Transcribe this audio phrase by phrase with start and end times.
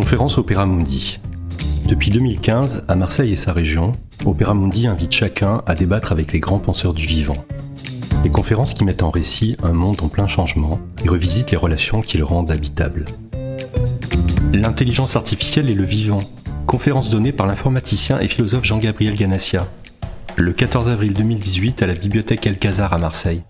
[0.00, 1.18] Conférence Opéra Mundi.
[1.88, 3.90] Depuis 2015, à Marseille et sa région,
[4.24, 7.44] Opéra Mundi invite chacun à débattre avec les grands penseurs du vivant.
[8.22, 12.00] Des conférences qui mettent en récit un monde en plein changement et revisitent les relations
[12.00, 13.06] qui le rendent habitable.
[14.52, 16.22] L'intelligence artificielle et le vivant.
[16.68, 19.66] Conférence donnée par l'informaticien et philosophe Jean-Gabriel Ganassia.
[20.36, 23.42] Le 14 avril 2018 à la bibliothèque Alcazar à Marseille.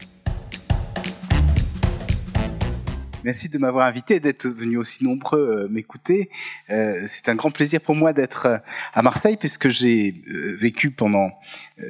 [3.25, 6.31] Merci de m'avoir invité d'être venu aussi nombreux euh, m'écouter.
[6.71, 8.59] Euh, c'est un grand plaisir pour moi d'être euh,
[8.95, 10.15] à Marseille puisque j'ai
[10.61, 11.31] vécu pendant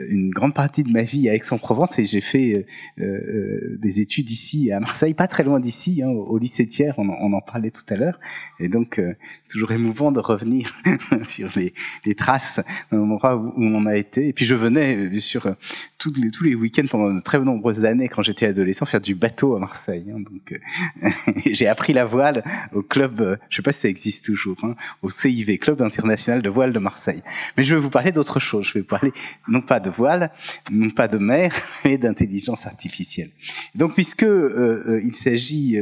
[0.09, 2.67] une grande partie de ma vie à Aix-en-Provence et j'ai fait
[2.97, 7.41] des études ici à Marseille, pas très loin d'ici, hein, au lycée Thiers, on, en
[7.41, 8.19] parlait tout à l'heure.
[8.61, 9.01] Et donc,
[9.49, 10.73] toujours émouvant de revenir
[11.27, 11.75] sur les,
[12.05, 14.29] les traces d'un endroit où, on a été.
[14.29, 15.55] Et puis je venais, bien sûr,
[15.99, 19.15] tous les, tous les week-ends pendant de très nombreuses années quand j'étais adolescent faire du
[19.15, 20.13] bateau à Marseille.
[20.15, 20.59] Hein, donc
[21.47, 24.75] j'ai appris la voile au club, euh, je sais pas si ça existe toujours, hein,
[25.03, 27.23] au CIV, Club international de voile de Marseille.
[27.57, 28.67] Mais je vais vous parler d'autre chose.
[28.67, 29.13] Je vais parler
[29.49, 30.31] non pas de voile,
[30.71, 33.31] non pas de mer, mais d'intelligence artificielle.
[33.75, 35.79] Donc, puisque euh, euh, il s'agit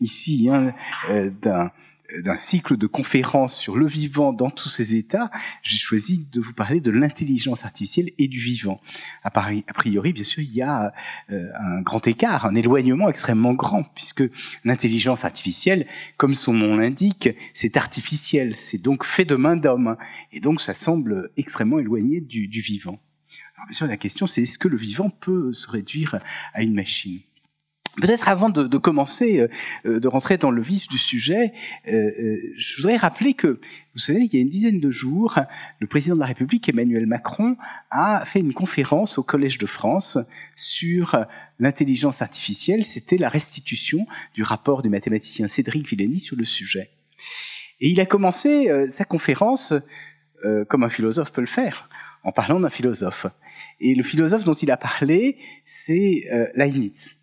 [0.00, 0.74] ici hein,
[2.16, 5.30] d'un cycle de conférences sur le vivant dans tous ses états,
[5.62, 8.80] j'ai choisi de vous parler de l'intelligence artificielle et du vivant.
[9.24, 10.92] A priori, bien sûr, il y a
[11.30, 14.24] euh, un grand écart, un éloignement extrêmement grand, puisque
[14.64, 15.86] l'intelligence artificielle,
[16.16, 19.96] comme son nom l'indique, c'est artificiel, c'est donc fait de main d'homme,
[20.32, 22.98] et donc ça semble extrêmement éloigné du vivant.
[23.58, 26.20] Alors bien sûr, la question c'est est-ce que le vivant peut se réduire
[26.54, 27.20] à une machine?
[28.00, 29.48] Peut-être avant de, de commencer, euh,
[29.84, 31.52] euh, de rentrer dans le vif du sujet,
[31.88, 33.58] euh, je voudrais rappeler que,
[33.94, 35.34] vous savez, il y a une dizaine de jours,
[35.80, 37.56] le président de la République, Emmanuel Macron,
[37.90, 40.16] a fait une conférence au Collège de France
[40.54, 41.26] sur
[41.58, 42.84] l'intelligence artificielle.
[42.84, 46.90] C'était la restitution du rapport du mathématicien Cédric Villani sur le sujet.
[47.80, 49.74] Et il a commencé sa conférence
[50.68, 51.88] comme un philosophe peut le faire,
[52.22, 53.26] en parlant d'un philosophe.
[53.80, 56.24] Et le philosophe dont il a parlé, c'est
[56.54, 57.18] Leibniz.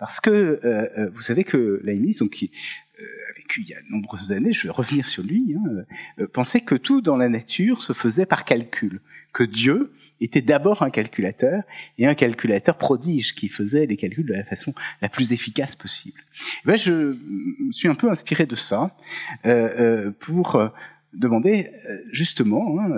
[0.00, 2.50] Parce que euh, euh, vous savez que Leibniz, donc, qui
[2.98, 6.24] euh, a vécu il y a de nombreuses années, je vais revenir sur lui, hein,
[6.32, 9.02] pensait que tout dans la nature se faisait par calcul,
[9.34, 9.92] que Dieu
[10.22, 11.62] était d'abord un calculateur
[11.98, 16.20] et un calculateur prodige qui faisait les calculs de la façon la plus efficace possible.
[16.64, 17.14] Et ben, je
[17.70, 18.96] suis un peu inspiré de ça
[20.18, 20.62] pour
[21.12, 21.70] demander
[22.12, 22.90] justement hein,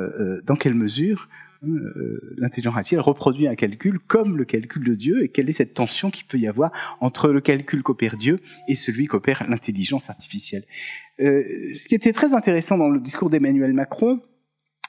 [0.45, 5.29] dans quelle mesure euh, l'intelligence artificielle reproduit un calcul comme le calcul de Dieu et
[5.29, 9.07] quelle est cette tension qu'il peut y avoir entre le calcul qu'opère Dieu et celui
[9.07, 10.65] qu'opère l'intelligence artificielle.
[11.21, 14.21] Euh, ce qui était très intéressant dans le discours d'Emmanuel Macron,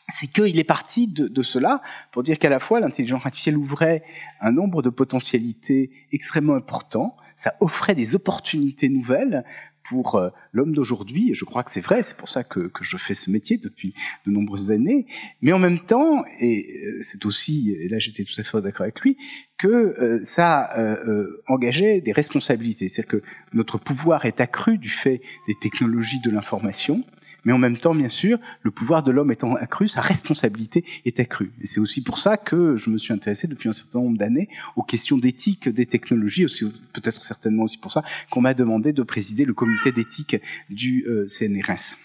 [0.09, 4.03] c'est qu'il est parti de, de, cela pour dire qu'à la fois l'intelligence artificielle ouvrait
[4.41, 9.43] un nombre de potentialités extrêmement importants, ça offrait des opportunités nouvelles
[9.83, 12.97] pour euh, l'homme d'aujourd'hui, je crois que c'est vrai, c'est pour ça que, que, je
[12.97, 13.93] fais ce métier depuis
[14.25, 15.05] de nombreuses années,
[15.41, 18.83] mais en même temps, et euh, c'est aussi, et là j'étais tout à fait d'accord
[18.83, 19.17] avec lui,
[19.57, 23.23] que euh, ça euh, engageait des responsabilités, c'est-à-dire que
[23.53, 27.03] notre pouvoir est accru du fait des technologies de l'information,
[27.45, 31.19] mais en même temps, bien sûr, le pouvoir de l'homme étant accru, sa responsabilité est
[31.19, 31.51] accrue.
[31.61, 34.49] Et c'est aussi pour ça que je me suis intéressé depuis un certain nombre d'années
[34.75, 36.45] aux questions d'éthique des technologies,
[36.93, 40.37] peut-être certainement aussi pour ça qu'on m'a demandé de présider le comité d'éthique
[40.69, 41.95] du euh, CNRS.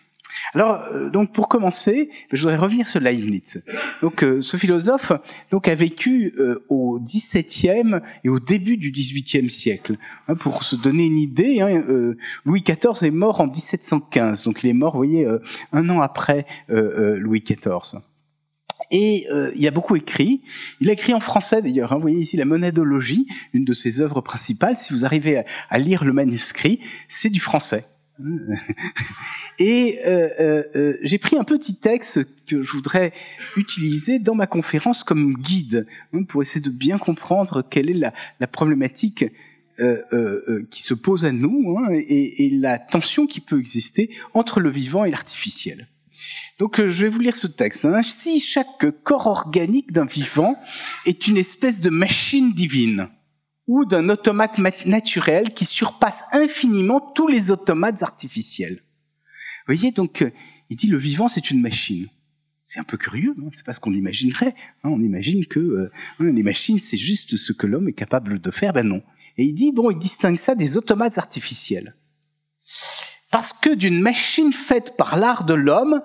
[0.54, 3.62] Alors, euh, donc pour commencer, je voudrais revenir sur Leibniz.
[4.02, 5.12] Donc, euh, ce philosophe
[5.50, 9.96] donc a vécu euh, au XVIIe et au début du XVIIIe siècle.
[10.28, 11.82] Hein, pour se donner une idée, hein,
[12.44, 15.26] Louis XIV est mort en 1715, donc il est mort, vous voyez,
[15.72, 18.00] un an après Louis XIV.
[18.90, 20.42] Et il a beaucoup écrit.
[20.80, 21.92] Il a écrit en français d'ailleurs.
[21.92, 24.76] Hein, vous voyez ici la monadologie, une de ses œuvres principales.
[24.76, 27.84] Si vous arrivez à lire le manuscrit, c'est du français.
[29.58, 33.12] Et euh, euh, euh, j'ai pris un petit texte que je voudrais
[33.56, 38.46] utiliser dans ma conférence comme guide hein, pour essayer de bien comprendre quelle est la,
[38.46, 39.24] problématique
[39.80, 44.10] euh, euh, qui se pose à nous hein, et, et, la tension qui peut exister
[44.34, 45.86] entre le vivant et l'artificiel.
[46.58, 47.84] Donc je vais vous lire ce texte.
[47.84, 48.02] Hein.
[48.02, 50.56] Si chaque corps organique d'un vivant
[51.06, 53.08] est une espèce de machine divine,
[53.68, 58.82] ou d'un automate naturel qui surpasse infiniment tous les automates artificiels.
[59.66, 60.30] Vous voyez, donc, euh,
[60.70, 62.08] il dit le vivant, c'est une machine.
[62.66, 64.54] C'est un peu curieux, hein c'est pas ce qu'on imaginerait.
[64.82, 68.40] Hein on imagine que euh, hein, les machines, c'est juste ce que l'homme est capable
[68.40, 68.72] de faire.
[68.72, 69.02] Ben non.
[69.36, 71.94] Et il dit, bon, il distingue ça des automates artificiels.
[73.30, 76.02] Parce que d'une machine faite par l'art de l'homme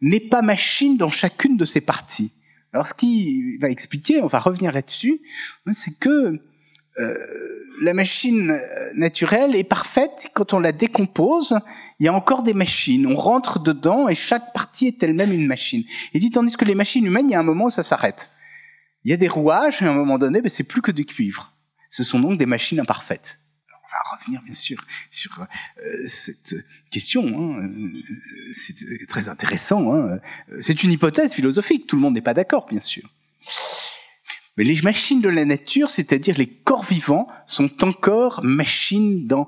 [0.00, 2.32] n'est pas machine dans chacune de ses parties.
[2.72, 5.20] Alors ce qu'il va expliquer, on va revenir là-dessus,
[5.72, 6.42] c'est que
[6.98, 7.14] euh,
[7.80, 10.30] la machine euh, naturelle est parfaite.
[10.34, 11.58] Quand on la décompose,
[11.98, 13.06] il y a encore des machines.
[13.06, 15.84] On rentre dedans et chaque partie est elle-même une machine.
[16.14, 18.30] Et dit tandis que les machines humaines, il y a un moment où ça s'arrête.
[19.04, 21.04] Il y a des rouages et à un moment donné, ben, c'est plus que du
[21.04, 21.52] cuivre.
[21.90, 23.38] Ce sont donc des machines imparfaites.
[23.70, 26.54] on va revenir bien sûr sur euh, cette
[26.90, 27.24] question.
[27.26, 27.70] Hein.
[28.54, 28.74] C'est
[29.06, 29.94] très intéressant.
[29.94, 30.18] Hein.
[30.60, 31.86] C'est une hypothèse philosophique.
[31.86, 33.08] Tout le monde n'est pas d'accord, bien sûr.
[34.56, 39.46] Mais les machines de la nature, c'est-à-dire les corps vivants, sont encore machines dans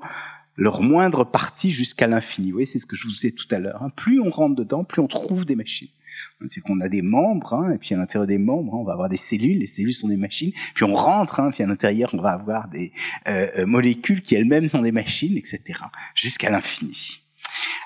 [0.55, 2.49] leur moindre partie jusqu'à l'infini.
[2.49, 3.81] Vous voyez, c'est ce que je vous disais tout à l'heure.
[3.81, 3.89] Hein.
[3.95, 5.87] Plus on rentre dedans, plus on trouve des machines.
[6.47, 8.93] C'est qu'on a des membres, hein, et puis à l'intérieur des membres, hein, on va
[8.93, 9.57] avoir des cellules.
[9.57, 10.51] Les cellules sont des machines.
[10.75, 12.91] Puis on rentre, hein, puis à l'intérieur, on va avoir des
[13.27, 15.79] euh, euh, molécules qui elles-mêmes sont des machines, etc.
[16.15, 17.21] Jusqu'à l'infini.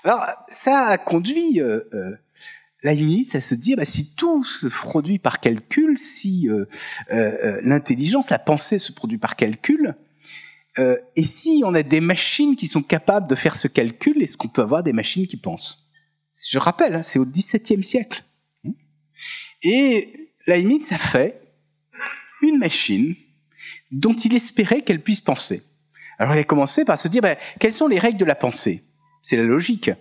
[0.03, 2.15] Alors, ça a conduit euh, euh
[2.83, 6.65] la limite, c'est se dire, bah, si tout se produit par calcul, si euh,
[7.11, 9.95] euh, euh, l'intelligence, la pensée se produit par calcul,
[11.15, 14.47] et si on a des machines qui sont capables de faire ce calcul, est-ce qu'on
[14.47, 15.87] peut avoir des machines qui pensent?
[16.49, 18.23] Je rappelle, hein, c'est au XVIIe siècle.
[19.61, 21.39] Et la limite, ça fait
[22.41, 23.13] une machine
[23.91, 25.61] dont il espérait qu'elle puisse penser.
[26.17, 28.83] Alors il a commencé par se dire, bah, quelles sont les règles de la pensée?
[29.21, 29.91] C'est la logique.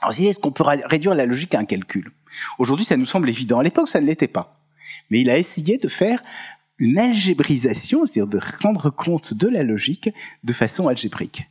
[0.00, 2.10] Alors, est-ce qu'on peut réduire la logique à un calcul?
[2.58, 3.58] Aujourd'hui, ça nous semble évident.
[3.58, 4.60] À l'époque, ça ne l'était pas.
[5.10, 6.22] Mais il a essayé de faire
[6.78, 10.10] une algébrisation, c'est-à-dire de rendre compte de la logique
[10.44, 11.48] de façon algébrique.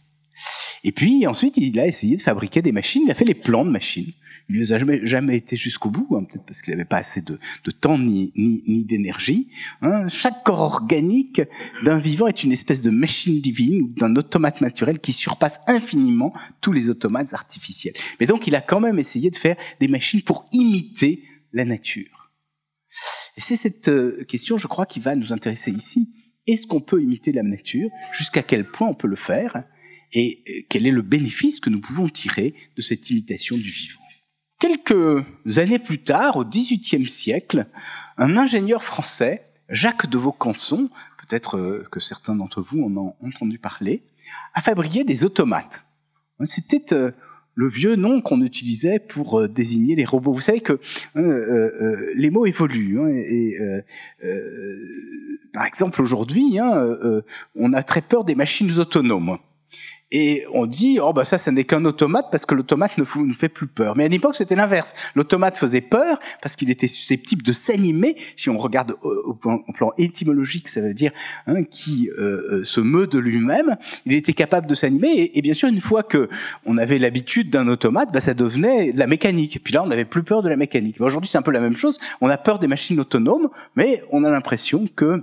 [0.84, 3.04] Et puis ensuite, il a essayé de fabriquer des machines.
[3.06, 4.14] Il a fait les plans de machines.
[4.50, 7.38] Il n'a jamais, jamais été jusqu'au bout, hein, peut-être parce qu'il n'avait pas assez de,
[7.82, 9.50] temps ni, ni, ni d'énergie.
[9.82, 10.08] Hein.
[10.08, 11.42] Chaque corps organique
[11.84, 16.34] d'un vivant est une espèce de machine divine ou d'un automate naturel qui surpasse infiniment
[16.62, 17.94] tous les automates artificiels.
[18.20, 22.32] Mais donc, il a quand même essayé de faire des machines pour imiter la nature.
[23.36, 26.10] Et c'est cette euh, question, je crois, qui va nous intéresser ici.
[26.48, 27.90] Est-ce qu'on peut imiter la nature?
[28.14, 29.64] Jusqu'à quel point on peut le faire?
[30.14, 34.07] Et euh, quel est le bénéfice que nous pouvons tirer de cette imitation du vivant?
[34.60, 35.24] Quelques
[35.58, 37.68] années plus tard, au XVIIIe siècle,
[38.18, 43.60] un ingénieur français, Jacques de Vaucanson, peut-être euh, que certains d'entre vous en ont entendu
[43.60, 44.04] parler,
[44.56, 45.84] a fabriqué des automates.
[46.44, 47.12] C'était euh,
[47.54, 50.34] le vieux nom qu'on utilisait pour euh, désigner les robots.
[50.34, 50.80] Vous savez que
[51.14, 53.00] les mots évoluent.
[53.00, 53.82] Hein,
[55.54, 56.98] par exemple, aujourd'hui, hein,
[57.56, 59.38] on a très peur des machines autonomes.
[60.12, 63.34] Et on dit, oh bah ça, ça n'est qu'un automate parce que l'automate ne nous
[63.34, 63.98] fait plus peur.
[63.98, 64.94] Mais à l'époque, c'était l'inverse.
[65.16, 68.16] L'automate faisait peur parce qu'il était susceptible de s'animer.
[68.38, 69.62] Si on regarde au, plan,
[69.98, 71.12] étymologique, ça veut dire
[71.46, 73.76] hein, qui euh, euh, se meut de lui-même.
[74.06, 75.32] Il était capable de s'animer.
[75.34, 76.30] Et, bien sûr, une fois que
[76.66, 79.60] on avait l'habitude d'un automate, bah, ça devenait de la mécanique.
[79.62, 81.02] Puis là, on n'avait plus peur de la mécanique.
[81.02, 82.00] Aujourd'hui, c'est un peu la même chose.
[82.22, 85.22] On a peur des machines autonomes, mais on a l'impression que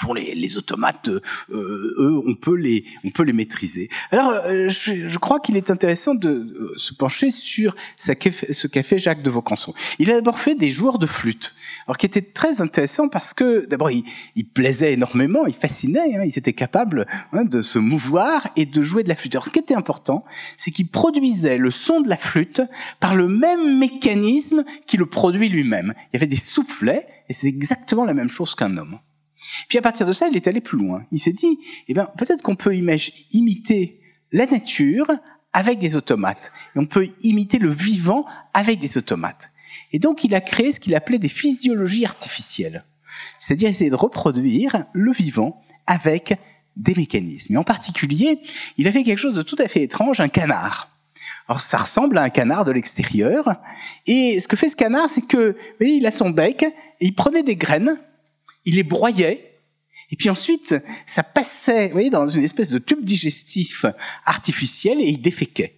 [0.00, 3.88] pour les, les automates, euh, eux, on peut les, on peut les maîtriser.
[4.12, 8.66] Alors, euh, je, je, crois qu'il est intéressant de euh, se pencher sur fait, ce
[8.66, 9.74] qu'a fait Jacques de Vaucanson.
[9.98, 11.54] Il a d'abord fait des joueurs de flûte,
[11.86, 14.04] alors qui était très intéressant parce que d'abord il,
[14.36, 18.82] il, plaisait énormément, il fascinait, hein, il était capable hein, de se mouvoir et de
[18.82, 19.34] jouer de la flûte.
[19.34, 20.24] Alors, ce qui était important,
[20.56, 22.62] c'est qu'il produisait le son de la flûte
[23.00, 25.94] par le même mécanisme qu'il le produit lui-même.
[26.12, 28.98] Il y avait des soufflets et c'est exactement la même chose qu'un homme.
[29.68, 31.04] Puis à partir de ça, il est allé plus loin.
[31.12, 31.58] Il s'est dit,
[31.88, 34.00] eh bien, peut-être qu'on peut, imiter
[34.32, 35.10] la nature
[35.52, 36.52] avec des automates.
[36.74, 39.50] Et on peut imiter le vivant avec des automates.
[39.92, 42.84] Et donc, il a créé ce qu'il appelait des physiologies artificielles.
[43.38, 46.38] C'est-à-dire essayer de reproduire le vivant avec
[46.76, 47.54] des mécanismes.
[47.54, 48.40] Et en particulier,
[48.76, 50.90] il a fait quelque chose de tout à fait étrange, un canard.
[51.48, 53.56] Alors ça ressemble à un canard de l'extérieur.
[54.06, 57.14] Et ce que fait ce canard, c'est que, voyez, il a son bec, et il
[57.14, 57.98] prenait des graines,
[58.64, 59.50] il les broyait,
[60.10, 60.74] et puis ensuite,
[61.06, 63.84] ça passait, vous voyez, dans une espèce de tube digestif
[64.26, 65.76] artificiel et il déféquait.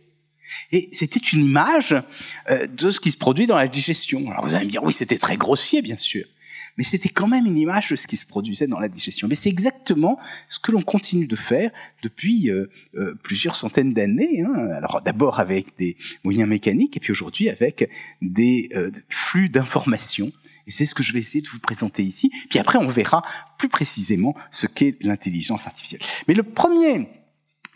[0.71, 1.95] Et c'était une image
[2.51, 4.31] euh, de ce qui se produit dans la digestion.
[4.31, 6.25] Alors vous allez me dire, oui, c'était très grossier, bien sûr.
[6.79, 9.29] Mais c'était quand même une image de ce qui se produisait dans la digestion.
[9.29, 11.71] Mais c'est exactement ce que l'on continue de faire
[12.03, 14.43] depuis euh, euh, plusieurs centaines d'années.
[14.43, 14.71] Hein.
[14.75, 17.91] Alors d'abord avec des moyens mécaniques, et puis aujourd'hui avec
[18.23, 18.71] des
[19.11, 20.33] flux d'informations
[20.67, 22.31] et c'est ce que je vais essayer de vous présenter ici.
[22.51, 23.23] Puis après, on verra
[23.59, 26.01] plus précisément ce qu'est l'intelligence artificielle.
[26.29, 27.09] Mais le premier,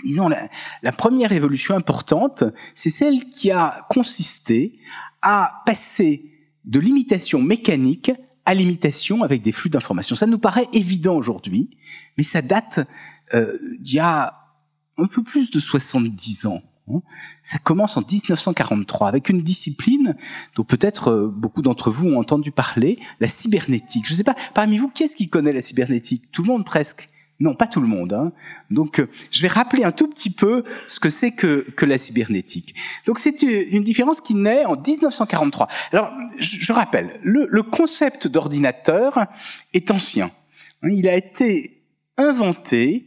[0.05, 4.79] disons, la, première évolution importante, c'est celle qui a consisté
[5.23, 6.33] à passer
[6.65, 8.13] de l'imitation mécanique
[8.45, 10.15] à l'imitation avec des flux d'informations.
[10.15, 11.71] Ça nous paraît évident aujourd'hui,
[12.17, 12.81] mais ça date
[13.35, 14.47] euh, d'il y a
[14.99, 16.63] un peu plus de 70 ans.
[16.93, 17.01] Hein.
[17.43, 20.17] Ça commence en 1943 avec une discipline
[20.55, 24.07] dont peut-être euh, beaucoup d'entre vous ont entendu parler, la cybernétique.
[24.07, 26.31] Je ne sais pas, parmi vous, qui est-ce qui connaît la cybernétique?
[26.33, 27.09] Tout le monde presque?
[27.39, 28.15] Non, pas tout le monde.
[28.15, 28.33] Hein.
[28.71, 31.99] Donc, euh, je vais rappeler un tout petit peu ce que c'est que, que la
[31.99, 32.75] cybernétique.
[33.05, 35.69] Donc, c'est une différence qui naît en 1943.
[35.93, 39.27] Alors, je, rappelle, le, le concept d'ordinateur
[39.75, 40.31] est ancien.
[40.83, 40.89] Hein.
[40.91, 41.83] Il a été
[42.17, 43.07] inventé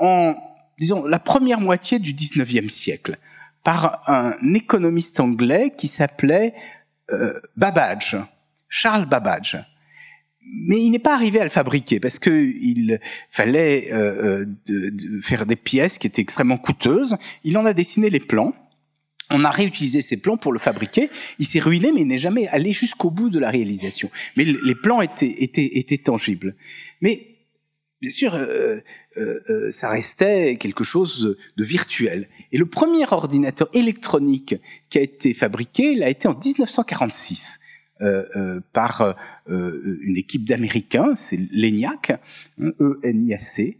[0.00, 0.34] en,
[0.80, 3.18] disons, la première moitié du 19e siècle
[3.62, 6.54] par un économiste anglais qui s'appelait
[7.12, 8.16] euh, Babbage,
[8.68, 9.64] Charles Babbage
[10.52, 12.98] mais il n'est pas arrivé à le fabriquer parce qu'il
[13.30, 17.16] fallait euh, euh, de, faire des pièces qui étaient extrêmement coûteuses.
[17.44, 18.54] Il en a dessiné les plans.
[19.30, 21.08] On a réutilisé ces plans pour le fabriquer.
[21.38, 24.10] Il s'est ruiné, mais il n'est jamais allé jusqu'au bout de la réalisation.
[24.36, 26.56] Mais les plans étaient, étaient, étaient tangibles.
[27.00, 27.28] Mais
[28.00, 28.80] bien sûr, euh,
[29.16, 32.28] euh, ça restait quelque chose de virtuel.
[32.52, 34.54] Et le premier ordinateur électronique
[34.88, 37.60] qui a été fabriqué, il a été en 1946.
[38.02, 39.14] Euh, euh, par
[39.50, 42.18] euh, une équipe d'Américains, c'est l'ENIAC,
[42.58, 43.78] E-N-I-A-C.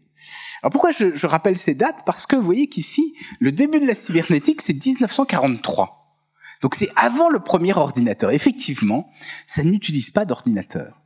[0.60, 2.02] Alors pourquoi je, je, rappelle ces dates?
[2.04, 6.18] Parce que vous voyez qu'ici, le début de la cybernétique, c'est 1943.
[6.60, 8.30] Donc c'est avant le premier ordinateur.
[8.30, 9.10] Effectivement,
[9.46, 11.00] ça n'utilise pas d'ordinateur.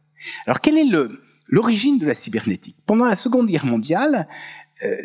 [0.47, 0.85] Alors quelle est
[1.47, 4.29] l'origine de la cybernétique Pendant la Seconde Guerre mondiale,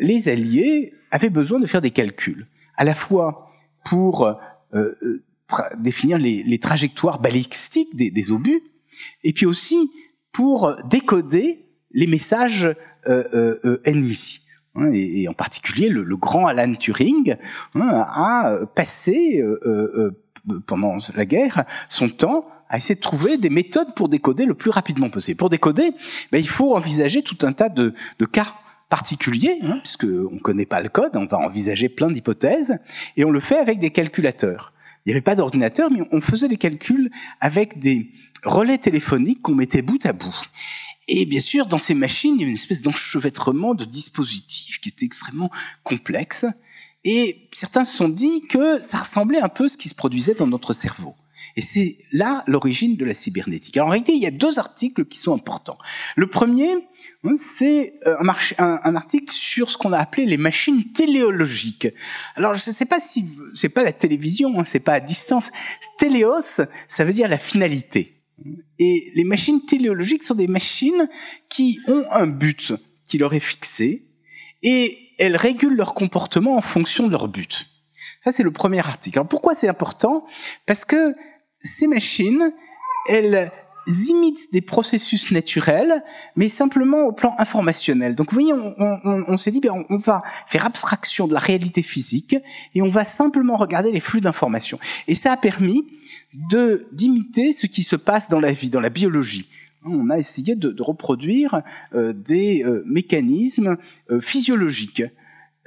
[0.00, 3.50] les Alliés avaient besoin de faire des calculs, à la fois
[3.84, 4.26] pour
[4.74, 5.22] euh,
[5.78, 8.62] définir les, trajectoires balistiques des, obus,
[9.24, 9.90] et puis aussi
[10.32, 14.40] pour décoder les messages euh, euh, euh, ennemis.
[14.76, 17.36] Hein, et, en particulier, le, grand Alan Turing
[17.74, 19.42] hein, a passé
[20.66, 24.70] pendant la guerre son temps à essayer de trouver des méthodes pour décoder le plus
[24.70, 25.36] rapidement possible.
[25.36, 25.90] Pour décoder,
[26.30, 27.92] ben, il faut envisager tout un tas de,
[28.32, 28.54] cas
[28.88, 32.78] particuliers, hein, puisqu'on ne connaît pas le code, on va envisager plein d'hypothèses,
[33.16, 34.72] et on le fait avec des calculateurs.
[35.04, 37.10] Il n'y avait pas d'ordinateur, mais on faisait les calculs
[37.40, 38.12] avec des
[38.44, 40.34] relais téléphoniques qu'on mettait bout à bout.
[41.08, 44.90] Et bien sûr, dans ces machines, il y avait une espèce d'enchevêtrement de dispositifs qui
[44.90, 45.50] était extrêmement
[45.82, 46.46] complexe.
[47.02, 50.34] Et certains se sont dit que ça ressemblait un peu à ce qui se produisait
[50.34, 51.16] dans notre cerveau.
[51.60, 53.76] Et c'est là l'origine de la cybernétique.
[53.76, 55.76] Alors en réalité, il y a deux articles qui sont importants.
[56.16, 56.72] Le premier,
[57.22, 58.16] hein, c'est euh,
[58.56, 61.88] un, article sur ce qu'on a appelé les machines téléologiques.
[62.34, 65.50] Alors je ne sais pas si c'est pas la télévision, hein, c'est pas à distance.
[65.98, 68.22] Téléos, ça veut dire la finalité.
[68.78, 71.10] Et les machines téléologiques sont des machines
[71.50, 72.72] qui ont un but
[73.04, 74.06] qui leur est fixé
[74.62, 77.66] et elles régulent leur comportement en fonction de leur but.
[78.24, 79.18] Ça, c'est le premier article.
[79.18, 80.26] Alors pourquoi c'est important?
[80.64, 81.12] Parce que
[81.62, 82.52] ces machines,
[83.08, 83.50] elles
[84.08, 86.02] imitent des processus naturels,
[86.36, 88.14] mais simplement au plan informationnel.
[88.14, 92.36] Donc vous voyez, on, s'est dit, ben, on, va faire abstraction de la réalité physique
[92.74, 94.78] et on va simplement regarder les flux d'informations.
[95.08, 95.84] Et ça a permis
[96.50, 99.48] de d'imiter ce qui se passe dans la vie, dans la biologie.
[99.84, 101.62] On a essayé de, reproduire
[101.94, 103.78] euh, des euh, mécanismes
[104.10, 105.02] euh, physiologiques.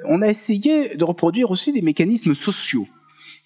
[0.05, 2.85] On a essayé de reproduire aussi des mécanismes sociaux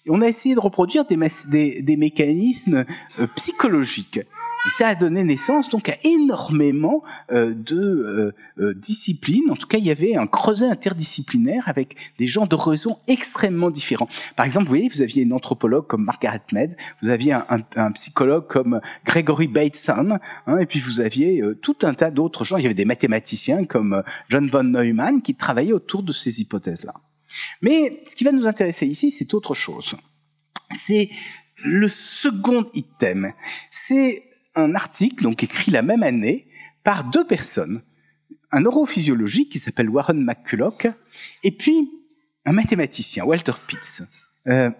[0.08, 2.84] on a essayé de reproduire des, mécanismes
[3.18, 4.18] euh, psychologiques.
[4.66, 9.50] Et ça a donné naissance donc à énormément euh, de euh, disciplines.
[9.50, 13.70] En tout cas, il y avait un creuset interdisciplinaire avec des gens de raison extrêmement
[13.70, 14.08] différents.
[14.34, 18.48] Par exemple, vous voyez, vous aviez une anthropologue comme Margaret Mead, vous aviez un, psychologue
[18.48, 22.56] comme Gregory Bateson, hein, et puis vous aviez tout un tas d'autres gens.
[22.56, 26.94] Il y avait des mathématiciens comme John von Neumann qui travaillaient autour de ces hypothèses-là.
[27.62, 29.96] Mais ce qui va nous intéresser ici, c'est autre chose.
[30.76, 31.10] C'est
[31.64, 33.32] le second item.
[33.70, 36.48] C'est un article donc écrit la même année
[36.84, 37.82] par deux personnes.
[38.50, 40.86] Un neurophysiologique qui s'appelle Warren McCulloch
[41.42, 41.90] et puis
[42.44, 44.02] un mathématicien, Walter Pitts.
[44.46, 44.70] Euh,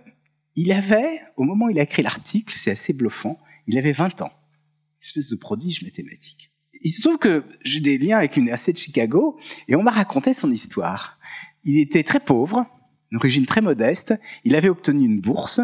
[0.56, 4.22] il avait, au moment où il a écrit l'article, c'est assez bluffant, il avait 20
[4.22, 4.32] ans.
[4.32, 6.50] Une espèce de prodige mathématique.
[6.80, 9.38] Il se trouve que j'ai des liens avec une université de Chicago
[9.68, 11.18] et on m'a raconté son histoire
[11.68, 12.64] il était très pauvre,
[13.12, 15.60] d'origine très modeste, il avait obtenu une bourse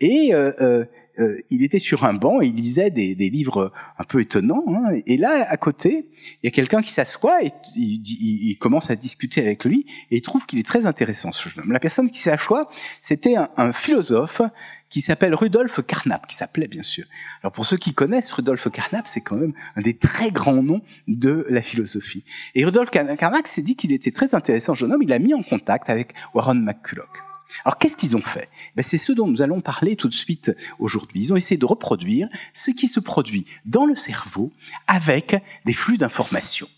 [0.00, 0.84] et euh, euh,
[1.18, 4.62] euh, il était sur un banc et il lisait des, livres un peu étonnants.
[4.68, 5.00] Hein.
[5.06, 6.10] et là, à côté,
[6.42, 10.22] il y a quelqu'un qui s'assoit et il, commence à discuter avec lui et il
[10.22, 11.32] trouve qu'il est très intéressant.
[11.32, 11.72] Ce jeune homme.
[11.72, 12.68] La personne qui s'assoit,
[13.00, 14.42] c'était un, philosophe
[14.90, 17.04] qui s'appelle Rudolf Carnap, qui s'appelait bien sûr.
[17.42, 20.82] Alors pour ceux qui connaissent Rudolf Carnap, c'est quand même un des très grands noms
[21.06, 22.24] de la philosophie.
[22.54, 25.42] Et Rudolf Carnap s'est dit qu'il était très intéressant, jeune homme, il l'a mis en
[25.42, 27.22] contact avec Warren McCulloch.
[27.64, 28.48] Alors qu'est-ce qu'ils ont fait?
[28.76, 31.20] Ben, C'est ce dont nous allons parler tout de suite aujourd'hui.
[31.20, 34.52] Ils ont essayé de reproduire ce qui se produit dans le cerveau
[34.86, 36.68] avec des flux d'informations.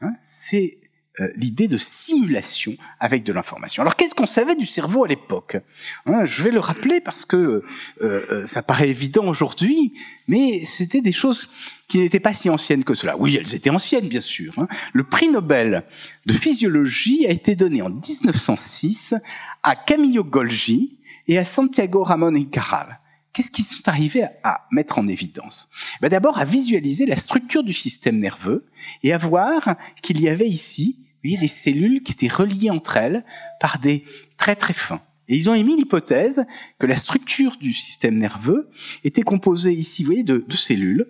[0.00, 0.12] Hein?
[0.26, 0.78] C'est
[1.20, 3.82] euh, l'idée de simulation avec de l'information.
[3.82, 5.58] Alors qu'est-ce qu'on savait du cerveau à l'époque?
[6.06, 7.62] Hein, Je vais le rappeler parce que euh,
[8.02, 9.92] euh, ça paraît évident aujourd'hui,
[10.26, 11.50] mais c'était des choses
[11.86, 13.16] qui n'étaient pas si anciennes que cela.
[13.16, 14.54] Oui, elles étaient anciennes, bien sûr.
[14.58, 14.66] Hein.
[14.92, 15.84] Le prix Nobel
[16.26, 19.14] de physiologie a été donné en 1906
[19.62, 22.98] à Camillo Golgi et à Santiago Ramón y Cajal.
[23.32, 25.68] Qu'est-ce qu'ils sont arrivés à mettre en évidence?
[26.00, 28.66] Ben D'abord à visualiser la structure du système nerveux
[29.04, 33.24] et à voir qu'il y avait ici voyez, des cellules qui étaient reliées entre elles
[33.60, 34.04] par des
[34.36, 35.00] traits très fins.
[35.28, 36.44] Et ils ont émis l'hypothèse
[36.78, 38.70] que la structure du système nerveux
[39.04, 41.06] était composée ici, vous voyez, de, cellules,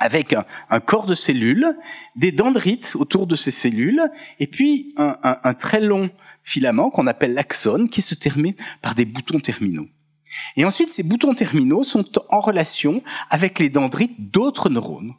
[0.00, 1.76] avec un, corps de cellules,
[2.16, 4.02] des dendrites autour de ces cellules,
[4.40, 6.10] et puis un très long
[6.42, 9.88] filament qu'on appelle l'axone, qui se termine par des boutons terminaux.
[10.56, 15.14] Et ensuite, ces boutons terminaux sont en relation avec les dendrites d'autres neurones.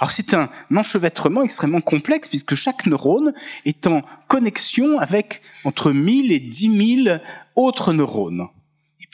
[0.00, 3.32] Alors c'est un enchevêtrement extrêmement complexe puisque chaque neurone
[3.64, 7.16] est en connexion avec entre 1000 et 10 000
[7.56, 8.48] autres neurones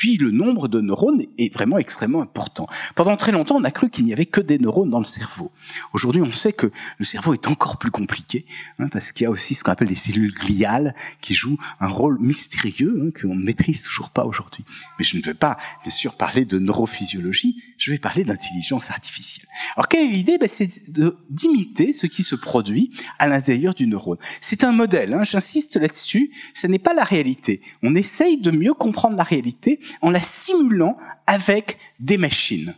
[0.01, 2.67] puis le nombre de neurones est vraiment extrêmement important.
[2.95, 5.53] Pendant très longtemps, on a cru qu'il n'y avait que des neurones dans le cerveau.
[5.93, 8.47] Aujourd'hui, on sait que le cerveau est encore plus compliqué,
[8.79, 11.89] hein, parce qu'il y a aussi ce qu'on appelle des cellules gliales qui jouent un
[11.89, 14.65] rôle mystérieux hein, qu'on ne maîtrise toujours pas aujourd'hui.
[14.99, 19.49] Mais je ne veux pas, bien sûr, parler de neurophysiologie, je vais parler d'intelligence artificielle.
[19.77, 20.39] Alors, quelle est l'idée?
[20.39, 20.71] Ben, C'est
[21.29, 24.17] d'imiter ce qui se produit à l'intérieur du neurone.
[24.41, 27.61] C'est un modèle, hein, j'insiste là-dessus, ce n'est pas la réalité.
[27.83, 32.75] On essaye de mieux comprendre la réalité en la simulant avec des machines.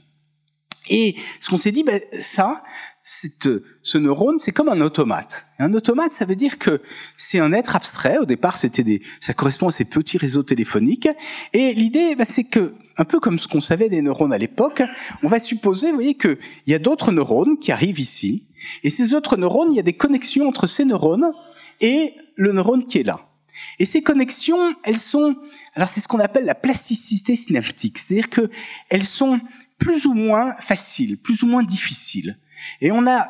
[0.90, 2.62] Et ce qu'on s'est dit, ben, ça,
[3.04, 5.46] ce neurone, c'est comme un automate.
[5.58, 6.82] un automate, ça veut dire que
[7.16, 8.18] c'est un être abstrait.
[8.18, 11.08] Au départ, c'était des, ça correspond à ces petits réseaux téléphoniques.
[11.52, 14.82] Et l'idée, ben, c'est que, un peu comme ce qu'on savait des neurones à l'époque,
[15.22, 18.46] on va supposer, vous voyez, qu'il y a d'autres neurones qui arrivent ici.
[18.82, 21.32] Et ces autres neurones, il y a des connexions entre ces neurones
[21.80, 23.28] et le neurone qui est là.
[23.78, 25.36] Et ces connexions, elles sont,
[25.74, 28.50] alors c'est ce qu'on appelle la plasticité synaptique, c'est-à-dire que
[28.90, 29.40] elles sont
[29.78, 32.38] plus ou moins faciles, plus ou moins difficiles.
[32.80, 33.28] Et on a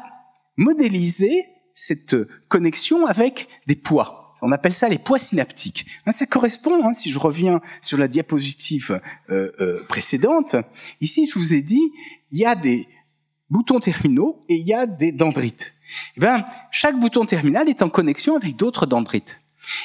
[0.57, 2.17] modélisé cette
[2.49, 4.37] connexion avec des poids.
[4.43, 5.87] On appelle ça les poids synaptiques.
[6.05, 9.01] Hein, ça correspond, hein, si je reviens sur la diapositive
[9.31, 10.57] euh, euh, précédente,
[11.01, 11.93] ici je vous ai dit,
[12.33, 12.89] il y a des
[13.51, 15.75] boutons terminaux et il y a des dendrites.
[16.17, 19.42] Eh bien, chaque bouton terminal est en connexion avec d'autres dendrites.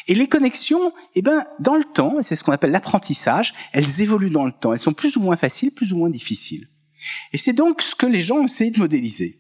[0.08, 4.30] Et les connexions, eh ben, dans le temps, c'est ce qu'on appelle l'apprentissage, elles évoluent
[4.30, 4.74] dans le temps.
[4.74, 6.68] Elles sont plus ou moins faciles, plus ou moins difficiles.
[7.34, 9.40] Et c'est donc ce que les gens ont essayé de modéliser.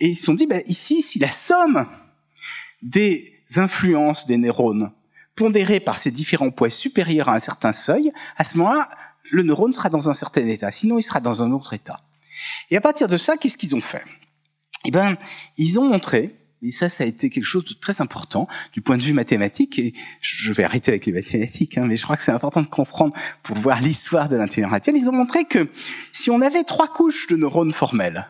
[0.00, 1.86] Et ils se sont dit, ben, ici, si la somme
[2.82, 4.92] des influences des neurones
[5.36, 8.88] pondérées par ces différents poids supérieurs à un certain seuil, à ce moment-là,
[9.30, 10.70] le neurone sera dans un certain état.
[10.70, 11.96] Sinon, il sera dans un autre état.
[12.70, 14.04] Et à partir de ça, qu'est-ce qu'ils ont fait?
[14.84, 15.16] Eh ben,
[15.56, 18.96] ils ont montré et ça, ça a été quelque chose de très important du point
[18.96, 19.78] de vue mathématique.
[19.78, 22.66] Et je vais arrêter avec les mathématiques, hein, mais je crois que c'est important de
[22.66, 25.02] comprendre pour voir l'histoire de l'intelligence artificielle.
[25.02, 25.68] Ils ont montré que
[26.12, 28.28] si on avait trois couches de neurones formels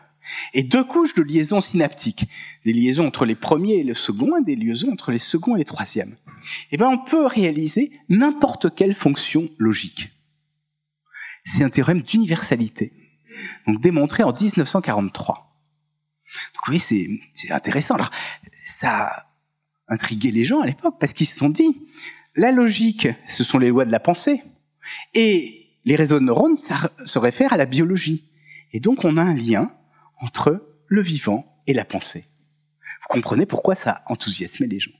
[0.53, 2.27] et deux couches de liaisons synaptiques,
[2.65, 5.59] des liaisons entre les premiers et le second, et des liaisons entre les seconds et
[5.59, 6.15] les troisièmes,
[6.71, 10.11] eh ben on peut réaliser n'importe quelle fonction logique.
[11.45, 12.93] C'est un théorème d'universalité,
[13.65, 15.48] donc démontré en 1943.
[16.55, 17.95] Donc oui, c'est intéressant.
[17.95, 18.11] Alors,
[18.55, 19.25] ça a
[19.87, 21.77] intrigué les gens à l'époque parce qu'ils se sont dit,
[22.35, 24.43] la logique, ce sont les lois de la pensée.
[25.13, 28.29] Et les réseaux de neurones, ça se réfère à la biologie.
[28.71, 29.71] Et donc, on a un lien
[30.21, 32.25] entre le vivant et la pensée.
[33.01, 34.91] Vous comprenez pourquoi ça enthousiasmait les gens.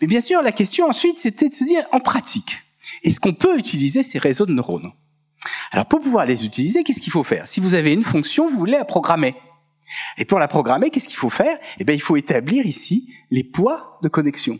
[0.00, 2.62] Mais bien sûr, la question ensuite, c'était de se dire, en pratique,
[3.02, 4.92] est-ce qu'on peut utiliser ces réseaux de neurones?
[5.72, 7.46] Alors, pour pouvoir les utiliser, qu'est-ce qu'il faut faire?
[7.46, 9.34] Si vous avez une fonction, vous voulez la programmer.
[10.18, 11.58] Et pour la programmer, qu'est-ce qu'il faut faire?
[11.78, 14.58] Eh bien, il faut établir ici les poids de connexion.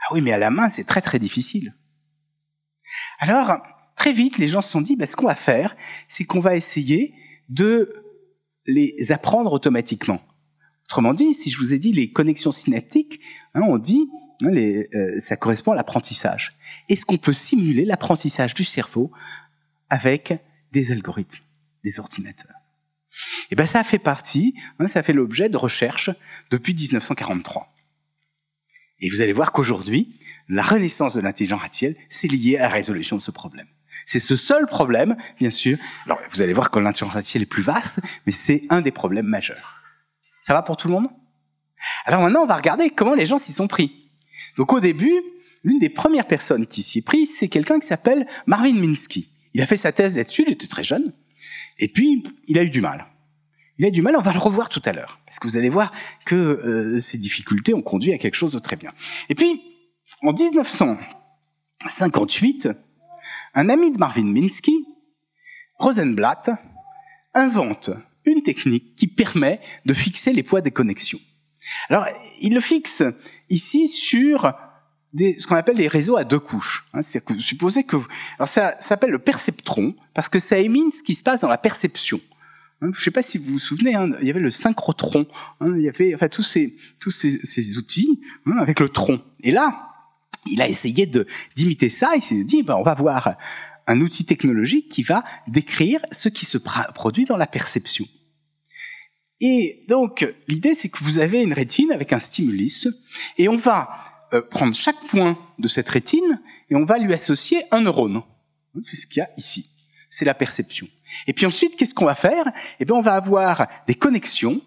[0.00, 1.74] Ah oui, mais à la main, c'est très très difficile.
[3.18, 3.58] Alors,
[3.96, 5.76] très vite, les gens se sont dit, ben, ce qu'on va faire,
[6.08, 7.14] c'est qu'on va essayer
[7.48, 7.92] de
[8.66, 10.20] les apprendre automatiquement.
[10.86, 13.20] Autrement dit, si je vous ai dit les connexions synaptiques,
[13.54, 14.10] hein, on dit,
[14.44, 16.50] hein, les, euh, ça correspond à l'apprentissage.
[16.88, 19.10] Est-ce qu'on peut simuler l'apprentissage du cerveau
[19.88, 20.34] avec
[20.72, 21.38] des algorithmes,
[21.84, 22.61] des ordinateurs?
[23.12, 26.10] Et eh ben ça fait partie, hein, ça fait l'objet de recherches
[26.50, 27.70] depuis 1943.
[29.00, 33.16] Et vous allez voir qu'aujourd'hui, la renaissance de l'intelligence artificielle, c'est lié à la résolution
[33.16, 33.66] de ce problème.
[34.06, 35.76] C'est ce seul problème, bien sûr.
[36.06, 39.26] Alors, vous allez voir que l'intelligence artificielle est plus vaste, mais c'est un des problèmes
[39.26, 39.82] majeurs.
[40.44, 41.08] Ça va pour tout le monde?
[42.04, 44.10] Alors maintenant, on va regarder comment les gens s'y sont pris.
[44.56, 45.20] Donc au début,
[45.64, 49.28] l'une des premières personnes qui s'y est prise, c'est quelqu'un qui s'appelle Marvin Minsky.
[49.54, 51.12] Il a fait sa thèse là-dessus, il était très jeune.
[51.78, 53.06] Et puis, il a eu du mal.
[53.78, 55.70] Il a du mal, on va le revoir tout à l'heure, parce que vous allez
[55.70, 55.92] voir
[56.24, 58.92] que euh, ces difficultés ont conduit à quelque chose de très bien.
[59.28, 59.62] Et puis,
[60.22, 62.68] en 1958,
[63.54, 64.86] un ami de Marvin Minsky,
[65.78, 66.50] Rosenblatt,
[67.34, 67.90] invente
[68.24, 71.18] une technique qui permet de fixer les poids des connexions.
[71.88, 72.06] Alors,
[72.40, 73.02] il le fixe
[73.48, 74.54] ici sur
[75.12, 76.86] des, ce qu'on appelle les réseaux à deux couches.
[76.94, 77.96] Hein, c'est que supposez que,
[78.38, 81.58] alors ça, s'appelle le perceptron parce que ça émine ce qui se passe dans la
[81.58, 82.20] perception.
[82.80, 85.26] Hein, je ne sais pas si vous vous souvenez, hein, il y avait le synchrotron,
[85.60, 89.22] hein, il y avait enfin tous ces tous ces, ces outils hein, avec le tron.
[89.42, 89.88] Et là,
[90.50, 92.12] il a essayé de d'imiter ça.
[92.16, 93.36] Il s'est dit, ben, on va voir
[93.86, 98.06] un outil technologique qui va décrire ce qui se produit dans la perception.
[99.40, 102.86] Et donc, l'idée, c'est que vous avez une rétine avec un stimulus,
[103.38, 106.40] et on va prendre chaque point de cette rétine,
[106.70, 108.22] et on va lui associer un neurone.
[108.82, 109.68] C'est ce qu'il y a ici.
[110.10, 110.86] C'est la perception.
[111.26, 112.44] Et puis ensuite, qu'est-ce qu'on va faire?
[112.80, 114.60] Eh bien, on va avoir des connexions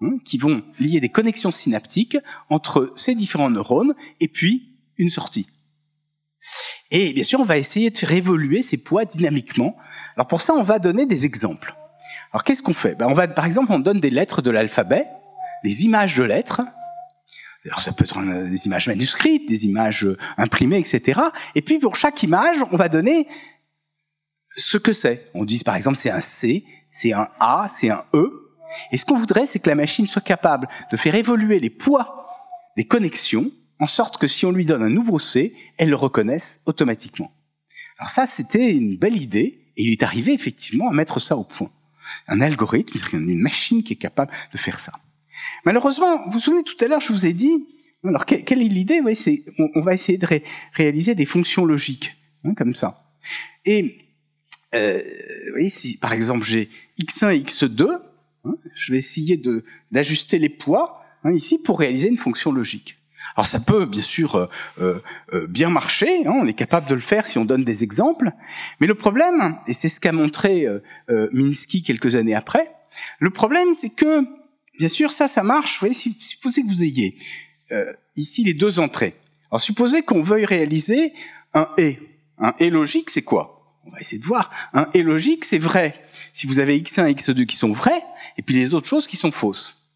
[0.00, 2.16] hein, qui vont lier des connexions synaptiques
[2.50, 5.46] entre ces différents neurones, et puis une sortie.
[6.90, 9.76] Et bien sûr, on va essayer de faire évoluer ces poids dynamiquement.
[10.16, 11.74] Alors pour ça, on va donner des exemples.
[12.32, 12.94] Alors qu'est-ce qu'on fait?
[12.94, 15.06] Ben, on va, Par exemple, on donne des lettres de l'alphabet,
[15.64, 16.60] des images de lettres.
[17.66, 18.20] Alors ça peut être
[18.50, 21.20] des images manuscrites, des images euh, imprimées, etc.
[21.54, 23.28] Et puis pour chaque image, on va donner
[24.56, 25.30] ce que c'est.
[25.34, 28.56] On dit par exemple c'est un C, c'est un A, c'est un E.
[28.90, 32.26] Et ce qu'on voudrait, c'est que la machine soit capable de faire évoluer les poids
[32.76, 36.60] des connexions en sorte que si on lui donne un nouveau C, elle le reconnaisse
[36.66, 37.32] automatiquement.
[37.98, 41.44] Alors ça, c'était une belle idée, et il est arrivé effectivement à mettre ça au
[41.44, 41.70] point.
[42.28, 44.92] Un algorithme, une machine qui est capable de faire ça.
[45.64, 47.66] Malheureusement, vous vous souvenez tout à l'heure, je vous ai dit,
[48.04, 49.00] alors quelle est l'idée?
[49.14, 50.26] C'est, on, va essayer de
[50.72, 53.14] réaliser des fonctions logiques, hein, comme ça.
[53.64, 53.98] Et
[54.74, 55.00] euh,
[55.56, 56.68] oui, si par exemple j'ai
[57.00, 58.00] x1 et x2,
[58.44, 59.40] hein, je vais essayer
[59.90, 62.96] d'ajuster les poids hein, ici pour réaliser une fonction logique.
[63.36, 64.46] Alors ça peut bien sûr euh,
[64.80, 65.00] euh,
[65.32, 68.32] euh, bien marcher, hein, on est capable de le faire si on donne des exemples,
[68.80, 70.66] mais le problème, et c'est ce qu'a montré
[71.08, 72.70] Minsky quelques années après,
[73.18, 74.24] le problème c'est que,
[74.82, 77.16] bien sûr, ça, ça marche, vous voyez, supposez que vous ayez
[78.16, 79.14] ici les deux entrées.
[79.52, 81.12] Alors supposez qu'on veuille réaliser
[81.54, 82.00] un «et».
[82.38, 83.78] Un «et» logique, c'est quoi?
[83.86, 84.50] On va essayer de voir.
[84.72, 86.02] Un «et» logique, c'est vrai.
[86.32, 88.02] Si vous avez x1 et x2 qui sont vrais,
[88.36, 89.88] et puis les autres choses qui sont fausses.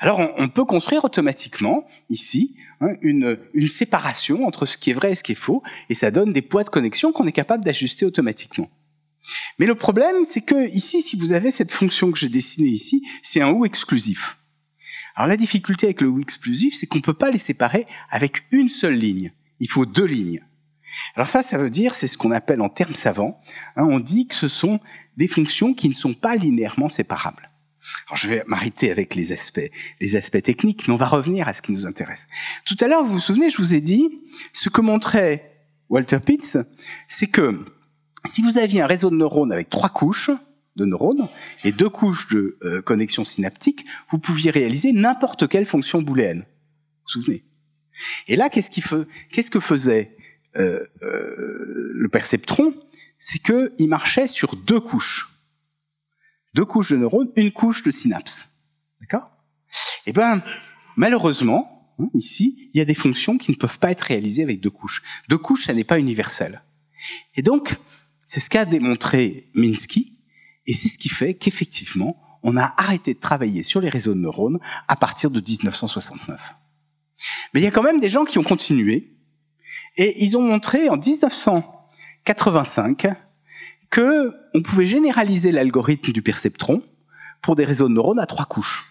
[0.00, 5.14] Alors on, peut construire automatiquement ici hein, une, séparation entre ce qui est vrai et
[5.14, 8.04] ce qui est faux, et ça donne des poids de connexion qu'on est capable d'ajuster
[8.04, 8.68] automatiquement.
[9.58, 13.06] Mais le problème, c'est que ici, si vous avez cette fonction que j'ai dessinée ici,
[13.22, 14.36] c'est un ou exclusif.
[15.14, 18.44] Alors la difficulté avec le ou exclusif, c'est qu'on ne peut pas les séparer avec
[18.50, 19.32] une seule ligne.
[19.60, 20.42] Il faut deux lignes.
[21.14, 23.40] Alors ça, ça veut dire, c'est ce qu'on appelle en termes savants,
[23.76, 24.80] hein, on dit que ce sont
[25.16, 27.50] des fonctions qui ne sont pas linéairement séparables.
[28.06, 31.54] Alors je vais m'arrêter avec les aspects, les aspects techniques, mais on va revenir à
[31.54, 32.26] ce qui nous intéresse.
[32.64, 34.08] Tout à l'heure, vous vous souvenez, je vous ai dit,
[34.52, 36.58] ce que montrait Walter Pitts,
[37.08, 37.64] c'est que
[38.26, 40.30] si vous aviez un réseau de neurones avec trois couches
[40.76, 41.28] de neurones
[41.62, 46.40] et deux couches de euh, connexion synaptique, vous pouviez réaliser n'importe quelle fonction booléenne.
[46.40, 47.44] Vous vous souvenez?
[48.26, 50.16] Et là, qu'est-ce, que faisait
[50.56, 52.74] euh, euh, le perceptron?
[53.18, 55.34] C'est qu'il marchait sur deux couches
[56.54, 58.48] deux couches de neurones, une couche de synapses.
[59.00, 59.30] D'accord?
[60.06, 60.42] Eh bien,
[60.96, 64.60] malheureusement, hein, ici, il y a des fonctions qui ne peuvent pas être réalisées avec
[64.60, 65.02] deux couches.
[65.28, 66.62] Deux couches, ça n'est pas universel.
[67.34, 67.76] Et donc,
[68.34, 70.18] c'est ce qu'a démontré Minsky,
[70.66, 74.18] et c'est ce qui fait qu'effectivement, on a arrêté de travailler sur les réseaux de
[74.18, 76.40] neurones à partir de 1969.
[77.52, 79.16] Mais il y a quand même des gens qui ont continué,
[79.96, 83.06] et ils ont montré en 1985
[83.88, 86.82] que on pouvait généraliser l'algorithme du perceptron
[87.40, 88.84] pour des réseaux de neurones à trois couches.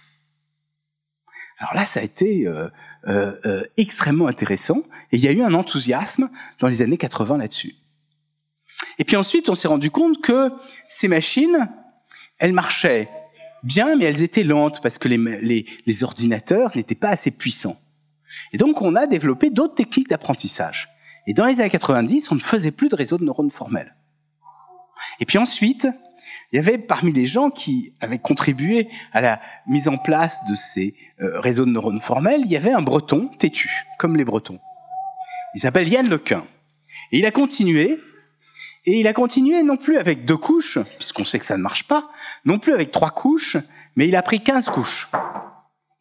[1.58, 2.69] Alors là, ça a été euh,
[3.10, 6.29] euh, euh, extrêmement intéressant et il y a eu un enthousiasme
[6.60, 7.75] dans les années 80 là-dessus.
[9.00, 10.52] Et puis ensuite, on s'est rendu compte que
[10.89, 11.69] ces machines,
[12.39, 13.10] elles marchaient
[13.63, 17.78] bien, mais elles étaient lentes parce que les, les ordinateurs n'étaient pas assez puissants.
[18.52, 20.89] Et donc, on a développé d'autres techniques d'apprentissage.
[21.28, 23.96] Et dans les années 90, on ne faisait plus de réseaux de neurones formels.
[25.19, 25.88] Et puis ensuite,
[26.52, 30.56] il y avait parmi les gens qui avaient contribué à la mise en place de
[30.56, 34.60] ces euh, réseaux de neurones formels, il y avait un breton têtu, comme les bretons.
[35.56, 36.46] Il s'appelle Yann Lequin.
[37.12, 38.00] Et il a continué,
[38.86, 41.88] et il a continué non plus avec deux couches, puisqu'on sait que ça ne marche
[41.88, 42.10] pas,
[42.46, 43.58] non plus avec trois couches,
[43.96, 45.10] mais il a pris 15 couches.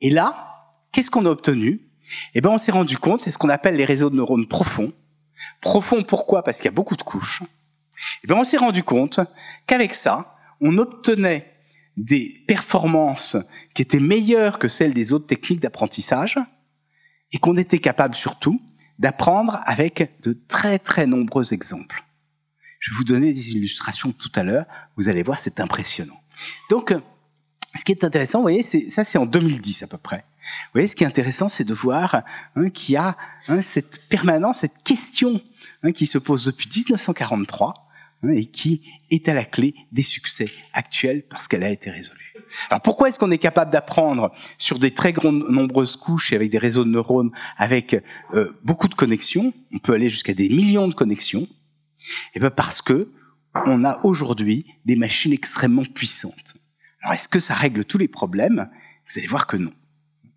[0.01, 1.89] Et là, qu'est-ce qu'on a obtenu?
[2.35, 4.93] Eh bien, on s'est rendu compte, c'est ce qu'on appelle les réseaux de neurones profonds.
[5.61, 6.43] Profonds, pourquoi?
[6.43, 7.43] Parce qu'il y a beaucoup de couches.
[8.23, 9.21] Eh bien on s'est rendu compte
[9.67, 11.53] qu'avec ça, on obtenait
[11.97, 13.37] des performances
[13.75, 16.39] qui étaient meilleures que celles des autres techniques d'apprentissage
[17.33, 18.61] et qu'on était capable surtout
[18.99, 22.05] d'apprendre avec de très très nombreux exemples.
[22.83, 24.67] Je vais vous donner des illustrations tout à l'heure,
[24.97, 26.21] vous allez voir, c'est impressionnant.
[26.69, 26.93] Donc,
[27.79, 30.25] ce qui est intéressant, vous voyez, ça c'est en 2010 à peu près.
[30.41, 32.25] Vous voyez, ce qui est intéressant, c'est de voir
[32.57, 33.17] hein, qu'il y a
[33.47, 35.41] hein, cette permanence, cette question
[35.85, 37.87] hein, qui se pose depuis 1943
[38.25, 42.35] hein, et qui est à la clé des succès actuels parce qu'elle a été résolue.
[42.69, 46.51] Alors pourquoi est-ce qu'on est capable d'apprendre sur des très grandes, nombreuses couches et avec
[46.51, 47.97] des réseaux de neurones avec
[48.35, 49.55] euh, beaucoup de connexions?
[49.73, 51.47] On peut aller jusqu'à des millions de connexions.
[52.35, 53.13] Eh bien parce que
[53.67, 56.55] on a aujourd'hui des machines extrêmement puissantes.
[57.03, 58.71] Alors est-ce que ça règle tous les problèmes?
[59.09, 59.73] Vous allez voir que non.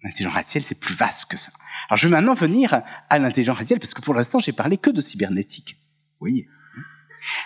[0.04, 1.52] L'intelligence artificielle, c'est plus vaste que ça.
[1.90, 4.90] Alors je vais maintenant venir à l'intelligence artificielle parce que pour l'instant, j'ai parlé que
[4.90, 5.78] de cybernétique.
[6.20, 6.48] Vous voyez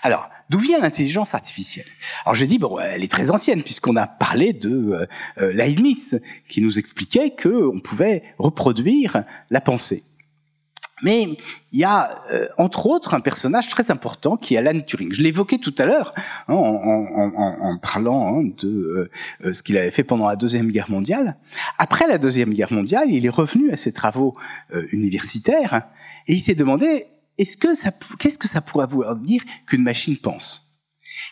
[0.02, 1.86] alors, d'où vient l'intelligence artificielle?
[2.26, 5.06] Alors j'ai dit, bon, elle est très ancienne puisqu'on a parlé de euh,
[5.40, 10.04] euh Leibniz qui nous expliquait qu'on pouvait reproduire la pensée.
[11.02, 11.38] Mais
[11.72, 15.12] il y a, euh, entre autres, un personnage très important qui est Alan Turing.
[15.12, 16.12] Je l'évoquais tout à l'heure
[16.48, 19.10] hein, en, parlant hein, de
[19.44, 21.38] euh, ce qu'il avait fait pendant la Deuxième Guerre mondiale.
[21.78, 24.36] Après la Deuxième Guerre mondiale, il est revenu à ses travaux
[24.92, 25.84] universitaires
[26.28, 27.08] et il s'est demandé
[27.38, 27.70] est-ce que
[28.18, 30.70] qu'est-ce que ça pourrait vouloir dire qu'une machine pense?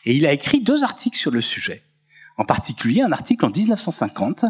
[0.06, 1.84] Et il a écrit deux articles sur le sujet.
[2.38, 4.46] En particulier un article en 1950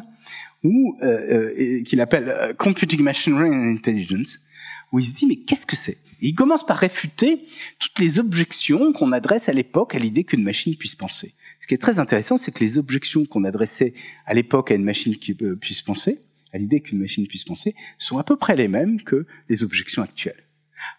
[0.64, 4.40] où euh, euh, qu'il appelle euh, Computing Machinery and Intelligence,
[4.92, 5.98] où il se dit mais qu'est-ce que c'est?
[6.20, 7.46] Il commence par réfuter
[7.80, 11.34] toutes les objections qu'on adresse à l'époque à l'idée qu'une machine puisse penser.
[11.62, 13.94] Ce qui est très intéressant, c'est que les objections qu'on adressait
[14.26, 16.22] à l'époque à une machine qui puisse penser,
[16.54, 20.02] à l'idée qu'une machine puisse penser, sont à peu près les mêmes que les objections
[20.02, 20.44] actuelles.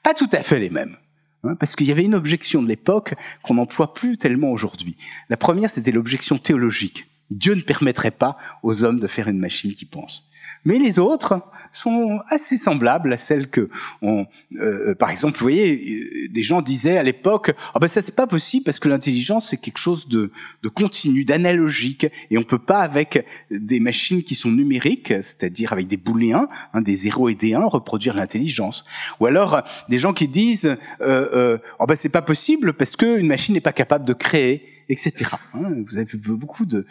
[0.02, 0.96] Pas tout à fait les mêmes.
[1.44, 4.96] Hein, parce qu'il y avait une objection de l'époque qu'on n'emploie plus tellement aujourd'hui.
[5.28, 7.06] La première, c'était l'objection théologique.
[7.30, 10.28] Dieu ne permettrait pas aux hommes de faire une machine qui pense.
[10.64, 11.42] Mais les autres
[11.72, 13.68] sont assez semblables à celles que,
[14.02, 14.26] on,
[14.58, 18.14] euh, par exemple, vous voyez, euh, des gens disaient à l'époque, ah ben ça c'est
[18.14, 22.58] pas possible parce que l'intelligence c'est quelque chose de, de continu, d'analogique, et on peut
[22.58, 27.34] pas avec des machines qui sont numériques, c'est-à-dire avec des booléens, hein, des 0 et
[27.34, 28.84] des 1, reproduire l'intelligence.
[29.20, 33.26] Ou alors des gens qui disent, euh, euh, oh ben c'est pas possible parce qu'une
[33.26, 35.30] machine n'est pas capable de créer etc.
[35.54, 36.86] Hein, vous avez beaucoup de,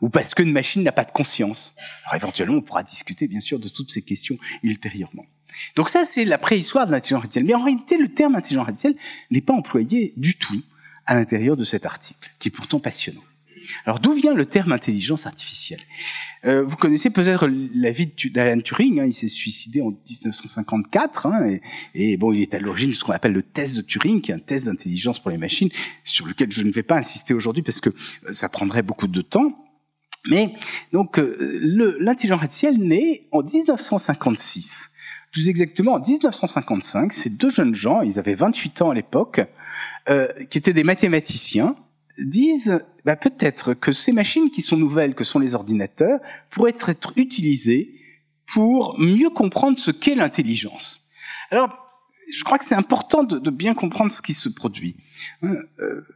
[0.00, 1.74] ou parce qu'une machine n'a pas de conscience.
[2.04, 5.26] Alors éventuellement, on pourra discuter bien sûr de toutes ces questions ultérieurement.
[5.74, 7.46] Donc ça, c'est la préhistoire de l'intelligence artificielle.
[7.46, 8.96] Mais en réalité, le terme intelligence artificielle
[9.30, 10.62] n'est pas employé du tout
[11.06, 13.22] à l'intérieur de cet article, qui est pourtant passionnant.
[13.84, 15.80] Alors d'où vient le terme intelligence artificielle?
[16.44, 19.00] Euh, Vous connaissez peut-être la vie d'Alan Turing.
[19.00, 21.58] Hein, il s'est suicidé en 1954 hein,
[21.94, 24.30] et, bon, il est à l'origine de ce qu'on appelle le test de Turing, qui
[24.30, 25.70] est un test d'intelligence pour les machines,
[26.04, 29.22] sur lequel je ne vais pas insister aujourd'hui parce que euh, ça prendrait beaucoup de
[29.22, 29.66] temps.
[30.28, 30.54] Mais
[30.92, 31.36] donc euh,
[32.00, 34.90] l'intelligence artificielle naît en 1956.
[35.32, 39.40] Plus exactement en 1955, ces deux jeunes gens, ils avaient 28 ans à l'époque,
[40.08, 41.76] euh, qui étaient des mathématiciens,
[42.18, 47.12] disent bah, peut-être que ces machines qui sont nouvelles, que sont les ordinateurs, pourraient être
[47.16, 47.94] utilisées
[48.46, 51.08] pour mieux comprendre ce qu'est l'intelligence.
[51.50, 51.76] Alors,
[52.32, 54.96] je crois que c'est important de, bien comprendre ce qui se produit.
[55.42, 56.06] Hein, euh,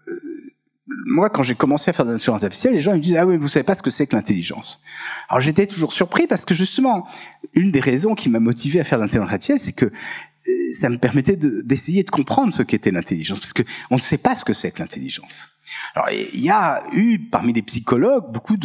[1.06, 3.36] moi, quand j'ai commencé à faire de l'intelligence artificielle, les gens me disaient ah oui,
[3.36, 4.80] vous savez pas ce que c'est que l'intelligence.
[5.28, 7.06] Alors j'étais toujours surpris parce que justement,
[7.54, 10.88] une des raisons qui m'a motivé à faire de l'intelligence artificielle, c'est que euh, ça
[10.88, 14.34] me permettait d'essayer de, de comprendre ce qu'était l'intelligence, parce que on ne sait pas
[14.34, 15.48] ce que c'est que l'intelligence.
[15.94, 18.56] Alors, il y a eu parmi les psychologues beaucoup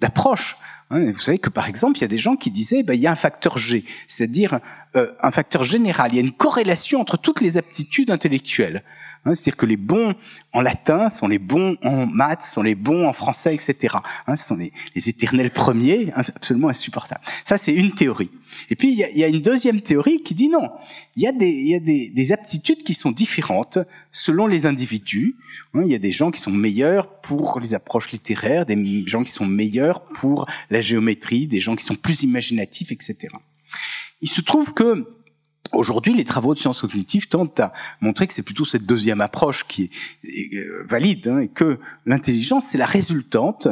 [0.00, 0.56] d'approches.
[0.90, 1.12] Hein.
[1.12, 3.06] Vous savez que par exemple, il y a des gens qui disaient, ben, il y
[3.06, 4.60] a un facteur G, c'est-à-dire
[4.96, 6.12] euh, un facteur général.
[6.12, 8.82] Il y a une corrélation entre toutes les aptitudes intellectuelles.
[9.24, 10.14] Hein, C'est-à-dire que les bons
[10.52, 13.94] en latin sont les bons en maths, sont les bons en français, etc.
[14.26, 17.22] Hein, ce sont les, éternels premiers, hein, absolument insupportables.
[17.44, 18.30] Ça, c'est une théorie.
[18.68, 20.70] Et puis, il y, a, une deuxième théorie qui dit non.
[21.16, 23.78] Il y a, des, aptitudes qui sont différentes
[24.10, 25.36] selon les individus.
[25.74, 29.32] Il y a des gens qui sont meilleurs pour les approches littéraires, des gens qui
[29.32, 33.28] sont meilleurs pour la géométrie, des gens qui sont plus imaginatifs, etc.
[34.20, 35.06] Il se trouve que
[35.72, 39.66] Aujourd'hui, les travaux de sciences cognitives tentent à montrer que c'est plutôt cette deuxième approche
[39.66, 39.90] qui
[40.24, 43.68] est, euh, valide, hein, et que l'intelligence, c'est la résultante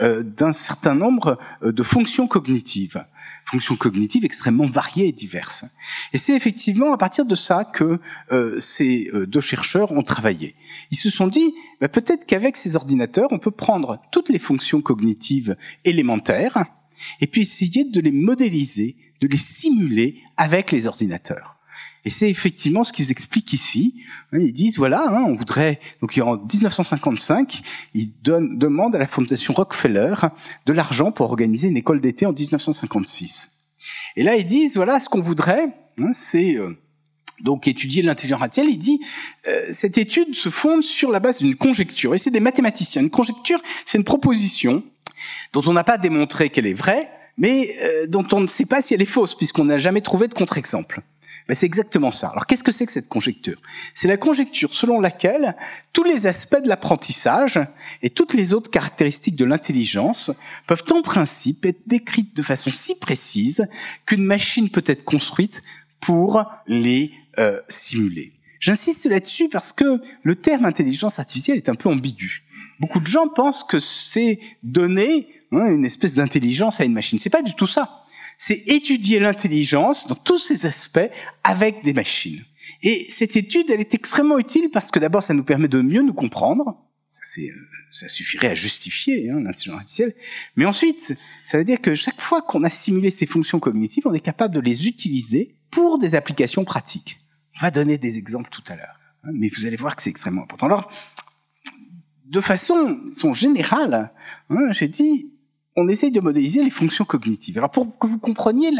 [0.00, 3.04] euh, d'un certain nombre euh, de fonctions cognitives,
[3.46, 5.64] fonctions cognitives extrêmement variées et diverses.
[6.12, 7.98] Et c'est effectivement à partir de ça que
[8.30, 10.54] euh, ces euh, deux chercheurs ont travaillé.
[10.90, 14.82] Ils se sont dit, bah, peut-être qu'avec ces ordinateurs, on peut prendre toutes les fonctions
[14.82, 16.64] cognitives élémentaires,
[17.20, 21.56] et puis essayer de les modéliser de les simuler avec les ordinateurs.
[22.04, 24.02] Et c'est effectivement ce qu'ils expliquent ici.
[24.32, 27.62] Hein, ils disent voilà, hein, on voudrait donc en 1955,
[27.94, 30.14] ils donnent, demandent à la fondation Rockefeller
[30.66, 33.50] de l'argent pour organiser une école d'été en 1956.
[34.16, 35.68] Et là ils disent voilà ce qu'on voudrait,
[36.00, 36.78] hein, c'est euh,
[37.40, 38.72] donc étudier l'intelligence artificielle.
[38.72, 39.00] Il dit
[39.46, 43.02] euh, cette étude se fonde sur la base d'une conjecture et c'est des mathématiciens.
[43.02, 44.82] Une conjecture, c'est une proposition
[45.52, 48.82] dont on n'a pas démontré qu'elle est vraie, mais euh, dont on ne sait pas
[48.82, 51.02] si elle est fausse puisqu'on n'a jamais trouvé de contre-exemple.
[51.48, 52.28] Ben, c'est exactement ça.
[52.28, 53.60] Alors qu'est-ce que c'est que cette conjecture?
[53.94, 55.56] C'est la conjecture selon laquelle
[55.92, 57.58] tous les aspects de l'apprentissage
[58.02, 60.30] et toutes les autres caractéristiques de l'intelligence
[60.68, 63.66] peuvent en principe être décrites de façon si précise
[64.06, 65.60] qu'une machine peut être construite
[66.00, 68.32] pour les euh, simuler.
[68.60, 72.44] J'insiste là-dessus parce que le terme intelligence artificielle est un peu ambigu.
[72.78, 77.18] Beaucoup de gens pensent que c'est donner hein, une espèce d'intelligence à une machine.
[77.18, 78.00] C'est pas du tout ça
[78.42, 81.10] c'est étudier l'intelligence dans tous ses aspects
[81.44, 82.42] avec des machines.
[82.82, 86.00] Et cette étude, elle est extrêmement utile parce que d'abord, ça nous permet de mieux
[86.00, 86.82] nous comprendre.
[87.10, 87.50] Ça, euh,
[87.90, 90.14] ça suffirait à justifier hein, l'intelligence artificielle.
[90.56, 94.14] Mais ensuite, ça veut dire que chaque fois qu'on a simulé ces fonctions cognitives, on
[94.14, 97.18] est capable de les utiliser pour des applications pratiques.
[97.58, 98.98] On va donner des exemples tout à l'heure.
[99.24, 100.64] Hein, mais vous allez voir que c'est extrêmement important.
[100.64, 100.90] Alors,
[102.24, 104.14] de façon, façon générale,
[104.48, 105.30] hein, j'ai dit,
[105.76, 107.58] on essaye de modéliser les fonctions cognitives.
[107.58, 108.70] Alors pour que vous compreniez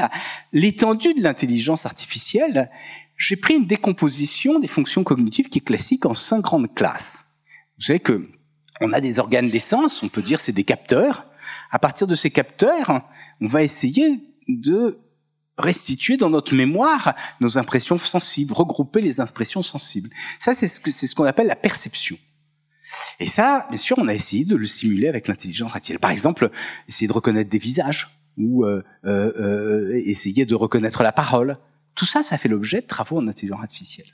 [0.53, 2.71] l'étendue de l'intelligence artificielle,
[3.17, 7.27] j'ai pris une décomposition des fonctions cognitives qui est classique en cinq grandes classes.
[7.79, 8.29] Vous savez que
[8.81, 11.27] on a des organes d'essence, on peut dire c'est des capteurs.
[11.71, 13.03] À partir de ces capteurs,
[13.41, 14.99] on va essayer de
[15.59, 20.11] restituer dans notre mémoire nos impressions sensibles, regrouper les impressions sensibles.
[20.39, 22.17] Ça, c'est ce c'est ce qu'on appelle la perception.
[23.19, 25.99] Et ça, bien sûr, on a essayé de le simuler avec l'intelligence artificielle.
[25.99, 26.51] Par exemple,
[26.89, 31.57] essayer de reconnaître des visages ou euh, euh, euh, essayer de reconnaître la parole.
[31.95, 34.07] Tout ça, ça fait l'objet de travaux en intelligence artificielle.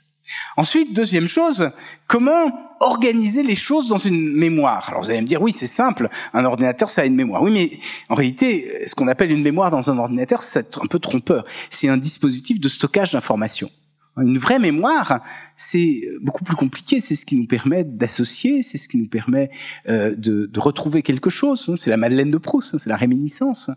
[0.57, 1.69] Ensuite, deuxième chose,
[2.05, 4.89] comment organiser les choses dans une mémoire?
[4.89, 7.41] Alors vous allez me dire, oui, c'est simple, un ordinateur, ça a une mémoire.
[7.41, 10.99] Oui, mais en réalité, ce qu'on appelle une mémoire dans un ordinateur, c'est un peu
[10.99, 11.45] trompeur.
[11.69, 13.71] C'est un dispositif de stockage d'informations.
[14.17, 15.21] Une vraie mémoire,
[15.55, 17.01] c'est beaucoup plus compliqué.
[17.01, 19.51] C'est ce qui nous permet d'associer, c'est ce qui nous permet
[19.87, 21.73] euh, de, de, retrouver quelque chose.
[21.79, 23.69] C'est la Madeleine de Proust, hein, c'est la réminiscence.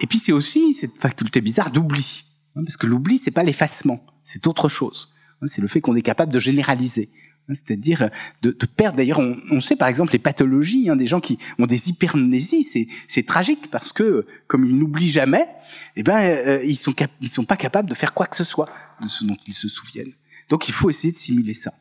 [0.00, 2.24] Et puis c'est aussi cette faculté bizarre d'oubli,
[2.56, 5.10] hein, parce que l'oubli c'est pas l'effacement, c'est autre chose.
[5.42, 7.10] Hein, c'est le fait qu'on est capable de généraliser.
[7.54, 8.10] C'est-à-dire
[8.42, 8.96] de, de, perdre.
[8.96, 12.62] D'ailleurs, on, on, sait par exemple les pathologies hein, des gens qui ont des hypermnésies,
[13.08, 15.48] c'est, tragique parce que comme ils n'oublient jamais,
[15.96, 16.94] eh ben euh, ils sont
[17.26, 18.68] sont pas capables de faire quoi que ce soit
[19.02, 20.12] de ce dont ils se souviennent.
[20.48, 21.72] Donc il faut essayer de simuler ça.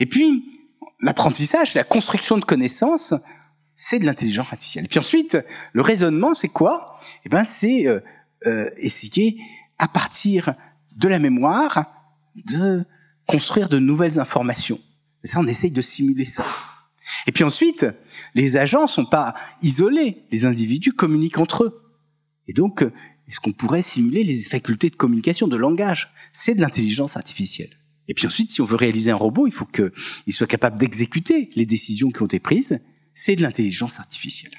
[0.00, 0.44] Et puis
[1.00, 3.14] l'apprentissage, la construction de connaissances,
[3.76, 4.84] c'est de l'intelligence artificielle.
[4.84, 5.38] Et puis ensuite,
[5.72, 7.00] le raisonnement, c'est quoi?
[7.24, 8.00] Eh ben c'est euh,
[8.46, 9.40] euh, essayer
[9.78, 10.54] à partir
[10.96, 11.84] de la mémoire
[12.36, 12.84] de
[13.26, 14.80] construire de nouvelles informations.
[15.24, 16.44] Ça, on essaye de simuler ça.
[17.26, 17.86] Et puis ensuite,
[18.34, 20.24] les agents sont pas isolés.
[20.30, 21.82] Les individus communiquent entre eux.
[22.48, 22.84] Et donc,
[23.28, 26.12] est-ce qu'on pourrait simuler les facultés de communication, de langage?
[26.32, 27.70] C'est de l'intelligence artificielle.
[28.08, 31.50] Et puis ensuite, si on veut réaliser un robot, il faut qu'il soit capable d'exécuter
[31.54, 32.80] les décisions qui ont été prises.
[33.14, 34.52] C'est de l'intelligence artificielle.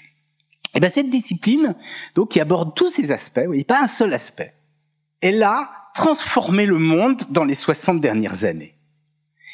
[0.76, 1.76] Et bien cette discipline,
[2.16, 4.54] donc qui aborde tous ces aspects, voyez, pas un seul aspect,
[5.22, 8.73] elle a transformé le monde dans les 60 dernières années.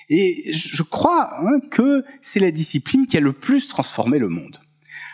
[0.10, 4.60] Et je crois hein, que c'est la discipline qui a le plus transformé le monde.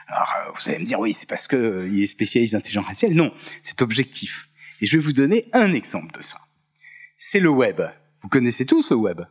[0.08, 3.16] Alors, euh, vous allez me dire, oui, c'est parce qu'il euh, est spécialiste d'intelligence artificielle.
[3.16, 4.50] Non, c'est objectif.
[4.82, 6.38] Et je vais vous donner un exemple de ça.
[7.18, 7.82] C'est le web.
[8.22, 9.22] Vous connaissez tous le web?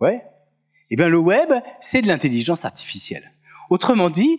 [0.00, 0.22] Ouais
[0.90, 3.32] Eh bien, le web, c'est de l'intelligence artificielle.
[3.70, 4.38] Autrement dit,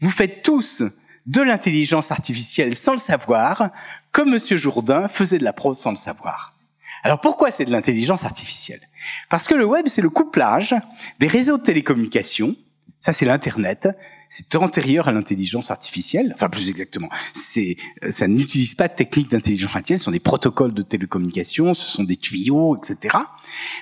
[0.00, 0.82] vous faites tous
[1.26, 3.70] de l'intelligence artificielle sans le savoir,
[4.12, 6.54] comme Monsieur Jourdain faisait de la prose sans le savoir.
[7.02, 8.80] Alors pourquoi c'est de l'intelligence artificielle?
[9.28, 10.74] Parce que le web, c'est le couplage
[11.18, 12.56] des réseaux de télécommunications,
[13.00, 13.88] ça c'est l'Internet,
[14.28, 17.76] c'est antérieur à l'intelligence artificielle, enfin plus exactement, c'est,
[18.10, 22.04] ça n'utilise pas de techniques d'intelligence artificielle, ce sont des protocoles de télécommunications, ce sont
[22.04, 23.16] des tuyaux, etc.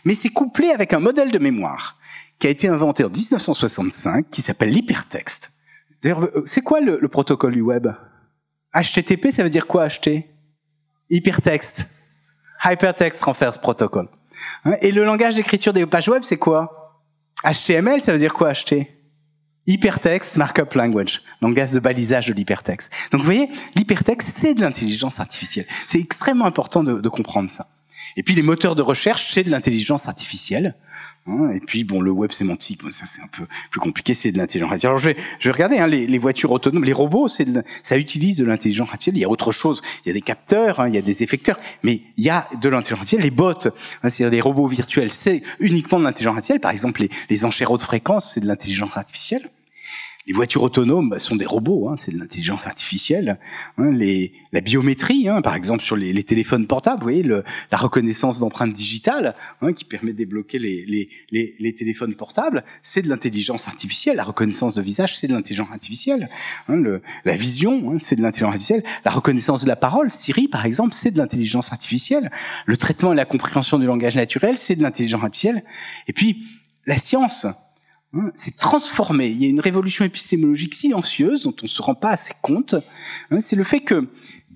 [0.05, 1.99] Mais c'est couplé avec un modèle de mémoire
[2.39, 5.53] qui a été inventé en 1965, qui s'appelle l'hypertexte.
[6.03, 7.89] D'ailleurs, euh, c'est quoi le, le protocole du web?
[8.75, 10.25] HTTP, ça veut dire quoi HT
[11.09, 11.87] Hypertexte.
[12.65, 14.07] Hypertext Transfer Protocol.
[14.64, 17.01] Hein, et le langage d'écriture des pages web, c'est quoi?
[17.44, 18.87] HTML, ça veut dire quoi HT
[19.66, 22.93] Hypertext Markup Language, langage de balisage de l'hypertexte.
[23.12, 25.66] Donc vous voyez, l'hypertexte, c'est de l'intelligence artificielle.
[25.89, 27.68] C'est extrêmement important de, de, comprendre ça.
[28.17, 30.75] Et puis les moteurs de recherche, c'est de l'intelligence artificielle.
[31.27, 34.39] Hein, et puis bon, le web sémantique, ça c'est un peu plus compliqué, c'est de
[34.39, 34.91] l'intelligence artificielle.
[34.91, 37.47] Alors je vais, je vais regarder hein, les, voitures autonomes, les robots, c'est
[37.83, 39.17] ça utilise de l'intelligence artificielle.
[39.17, 41.23] Il y a autre chose, il y a des capteurs, hein, il y a des
[41.23, 43.23] effecteurs, mais il y a de l'intelligence artificielle.
[43.23, 46.61] Les bots, hein, c'est-à-dire des robots virtuels, c'est uniquement de l'intelligence artificielle.
[46.61, 49.51] Par exemple, les, les enchères haute fréquence, c'est de l'intelligence artificielle.
[50.27, 53.39] Les voitures autonomes bah, sont des robots, hein, c'est de l'intelligence artificielle.
[53.77, 57.45] Hein, les, la biométrie, hein, par exemple sur les, les, téléphones portables, vous voyez, le,
[57.70, 63.09] la reconnaissance d'empreintes digitales hein, qui permet de débloquer les, les, téléphones portables, c'est de
[63.09, 64.16] l'intelligence artificielle.
[64.16, 66.31] La reconnaissance de visage, c'est de l'intelligence artificielle.
[66.68, 68.85] Hein, le, la vision, hein, c'est de l'intelligence artificielle.
[69.05, 72.31] La reconnaissance de la parole, Siri par exemple, c'est de l'intelligence artificielle.
[72.64, 75.64] Le traitement et la compréhension du langage naturel, c'est de l'intelligence artificielle.
[76.09, 76.47] Et puis
[76.87, 77.47] la science,
[78.35, 79.29] c'est transformé.
[79.29, 82.75] Il y a une révolution épistémologique silencieuse dont on ne se rend pas assez compte.
[83.31, 84.09] Hein, c'est le fait que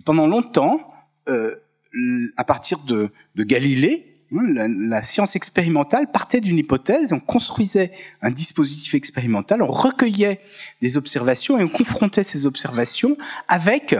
[0.04, 0.92] pendant longtemps,
[1.28, 1.56] euh,
[2.36, 7.92] à partir de, Galilée, hein, la, la, science expérimentale partait d'une hypothèse, on construisait
[8.22, 10.40] un dispositif expérimental, on recueillait
[10.80, 13.16] des observations et on confrontait ces observations
[13.48, 13.94] avec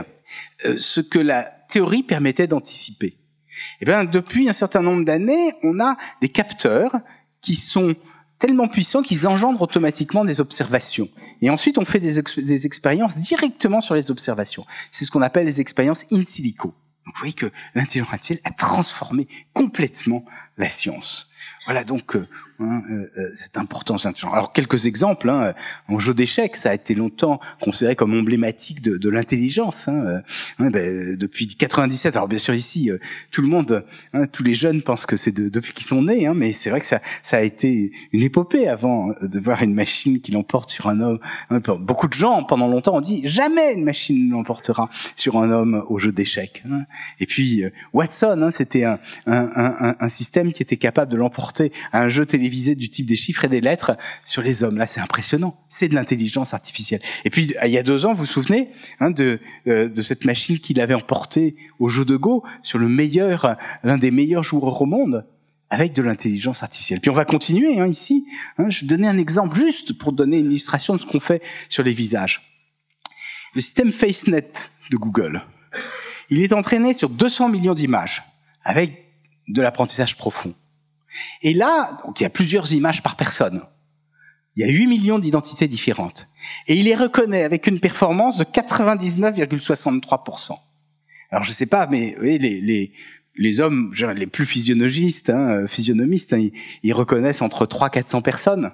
[0.65, 3.07] euh, ce que la théorie permettait d'anticiper.
[3.07, 6.93] Et eh bien, depuis un certain nombre d'années, on a des capteurs
[7.41, 7.95] qui sont
[8.39, 11.09] tellement puissants qu'ils engendrent automatiquement des observations.
[11.41, 14.63] Et ensuite, on fait des, des expériences directement sur les observations.
[14.91, 16.73] C'est ce qu'on appelle les expériences in silico.
[17.13, 20.25] Vous voyez que l'intelligence artificielle a transformé complètement
[20.57, 21.29] la science.
[21.65, 22.25] Voilà, donc euh,
[22.59, 23.95] hein, euh, euh c'est important.
[24.31, 25.29] Alors quelques exemples.
[25.29, 25.53] Hein,
[25.87, 29.87] en jeu d'échecs, ça a été longtemps considéré comme emblématique de, de l'intelligence.
[29.87, 30.21] Hein,
[30.59, 32.15] euh, ben, depuis 97.
[32.15, 32.91] Alors bien sûr ici,
[33.31, 36.27] tout le monde, hein, tous les jeunes pensent que c'est de, depuis qu'ils sont nés,
[36.27, 39.73] hein, mais c'est vrai que ça, ça a été une épopée avant de voir une
[39.73, 41.19] machine qui l'emporte sur un homme.
[41.79, 45.99] Beaucoup de gens pendant longtemps ont dit jamais une machine l'emportera sur un homme au
[45.99, 46.63] jeu d'échecs.
[47.19, 52.75] Et puis Watson, c'était un, système qui était capable de l'emporter à un jeu télévisé
[52.75, 53.91] du type des chiffres et des lettres
[54.25, 54.77] sur les hommes.
[54.77, 55.57] Là, c'est impressionnant.
[55.69, 57.01] C'est de l'intelligence artificielle.
[57.25, 58.69] Et puis, il y a deux ans, vous vous souvenez
[58.99, 62.87] hein, de, euh, de cette machine qu'il avait emporté au jeu de Go sur le
[62.87, 65.25] meilleur, l'un des meilleurs joueurs au monde
[65.69, 66.99] avec de l'intelligence artificielle.
[66.99, 68.25] Puis on va continuer hein, ici.
[68.57, 71.43] Hein, je vais donner un exemple juste pour donner une illustration de ce qu'on fait
[71.69, 72.41] sur les visages.
[73.55, 74.51] Le système FaceNet
[74.91, 75.43] de Google,
[76.29, 78.23] il est entraîné sur 200 millions d'images
[78.63, 79.05] avec
[79.47, 80.53] de l'apprentissage profond.
[81.41, 83.63] Et là, donc, il y a plusieurs images par personne.
[84.55, 86.27] Il y a 8 millions d'identités différentes.
[86.67, 90.57] Et il les reconnaît avec une performance de 99,63%.
[91.31, 92.91] Alors je sais pas, mais les, les,
[93.35, 96.49] les hommes les plus physionomistes, hein, physionomistes hein,
[96.83, 98.71] ils, reconnaissent entre 3 400 personnes.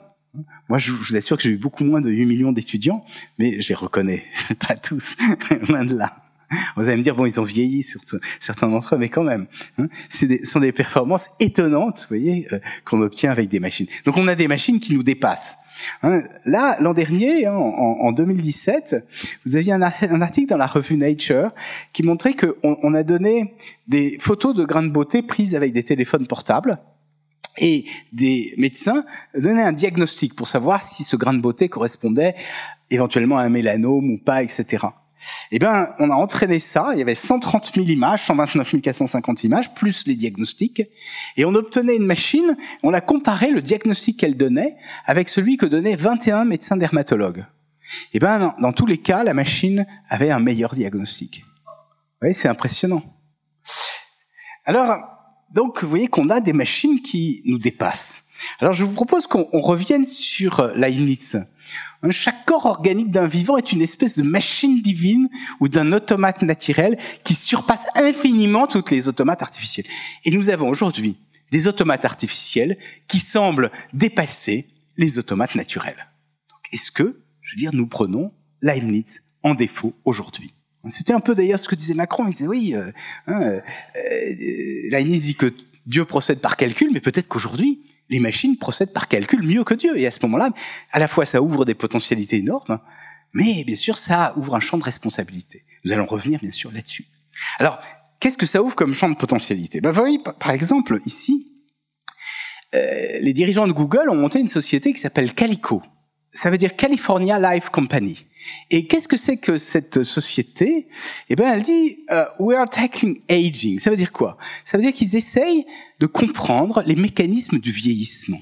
[0.68, 3.06] Moi, je vous assure que j'ai eu beaucoup moins de 8 millions d'étudiants,
[3.38, 4.26] mais je les reconnais
[4.68, 5.16] pas tous,
[5.70, 6.25] loin de là.
[6.76, 8.02] Vous allez me dire, bon, ils ont vieilli, sur
[8.40, 9.48] certains d'entre eux, mais quand même.
[9.78, 13.88] Hein, ce sont des performances étonnantes, vous voyez, euh, qu'on obtient avec des machines.
[14.06, 15.56] Donc on a des machines qui nous dépassent.
[16.04, 18.96] Hein, là, l'an dernier, hein, en, en, 2017,
[19.46, 21.52] vous aviez un, un, article dans la revue Nature
[21.92, 23.56] qui montrait qu'on on a donné
[23.88, 26.80] des photos de grains de beauté prises avec des téléphones portables
[27.58, 29.06] et des médecins
[29.38, 32.36] donnaient un diagnostic pour savoir si ce grain de beauté correspondait
[32.90, 34.86] éventuellement à un mélanome ou pas, etc.
[35.52, 36.90] Eh bien, on a entraîné ça.
[36.94, 40.84] Il y avait 130 000 images, 129 450 images, plus les diagnostics.
[41.38, 45.66] Et on obtenait une machine, on a comparé le diagnostic qu'elle donnait avec celui que
[45.66, 47.46] donnaient 21 médecins dermatologues.
[48.14, 51.44] Eh bien, dans tous les cas, la machine avait un meilleur diagnostic.
[51.46, 53.04] Vous voyez, c'est impressionnant.
[54.66, 54.96] Alors,
[55.52, 58.24] donc, vous voyez qu'on a des machines qui nous dépassent.
[58.60, 61.38] Alors, je vous propose qu'on revienne sur Leibniz.
[62.12, 66.98] Chaque corps organique d'un vivant est une espèce de machine divine ou d'un automate naturel
[67.24, 69.88] qui surpasse infiniment toutes les automates artificiels.
[70.24, 71.18] Et nous avons aujourd'hui
[71.52, 76.08] des automates artificiels qui semblent dépasser les automates naturels.
[76.72, 80.54] Est-ce que, je veux dire, nous prenons Leibniz en défaut aujourd'hui?
[80.90, 82.28] C'était un peu d'ailleurs ce que disait Macron.
[82.28, 82.92] Il disait oui, euh,
[83.28, 83.62] hein, euh,
[83.96, 85.52] euh Leibniz dit que
[85.86, 89.98] Dieu procède par calcul, mais peut-être qu'aujourd'hui, les machines procèdent par calcul mieux que Dieu.
[89.98, 90.50] Et à ce moment-là,
[90.92, 92.80] à la fois, ça ouvre des potentialités énormes,
[93.34, 95.66] mais bien sûr, ça ouvre un champ de responsabilité.
[95.84, 97.06] Nous allons revenir, bien sûr, là-dessus.
[97.60, 97.80] Alors,
[98.20, 99.82] qu'est-ce que ça ouvre comme champ de potentialité?
[99.82, 101.52] Ben, Vous voyez, par exemple, ici,
[102.74, 105.82] euh, les dirigeants de Google ont monté une société qui s'appelle Calico.
[106.36, 108.26] Ça veut dire California Life Company.
[108.70, 110.88] Et qu'est-ce que c'est que cette société?
[111.30, 113.80] Eh bien, elle dit uh, "We are tackling aging".
[113.80, 114.38] Ça veut dire quoi?
[114.66, 115.66] Ça veut dire qu'ils essayent
[116.00, 118.42] de comprendre les mécanismes du vieillissement.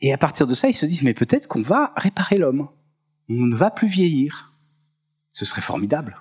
[0.00, 2.68] Et à partir de ça, ils se disent "Mais peut-être qu'on va réparer l'homme.
[3.28, 4.54] On ne va plus vieillir.
[5.32, 6.16] Ce serait formidable."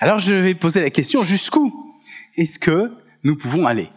[0.00, 1.72] Alors, je vais poser la question jusqu'où
[2.36, 2.92] est-ce que
[3.22, 3.88] nous pouvons aller?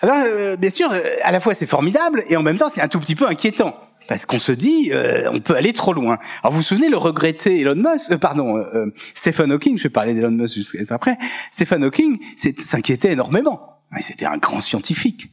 [0.00, 2.88] Alors, euh, bien sûr, à la fois c'est formidable et en même temps c'est un
[2.88, 3.74] tout petit peu inquiétant.
[4.08, 6.18] Parce qu'on se dit, euh, on peut aller trop loin.
[6.42, 9.90] Alors vous vous souvenez le regretté Elon Musk, euh, pardon, euh, Stephen Hawking, je vais
[9.90, 11.16] parler d'Elon Musk juste après.
[11.52, 12.18] Stephen Hawking
[12.58, 13.80] s'inquiétait énormément.
[14.00, 15.30] C'était un grand scientifique.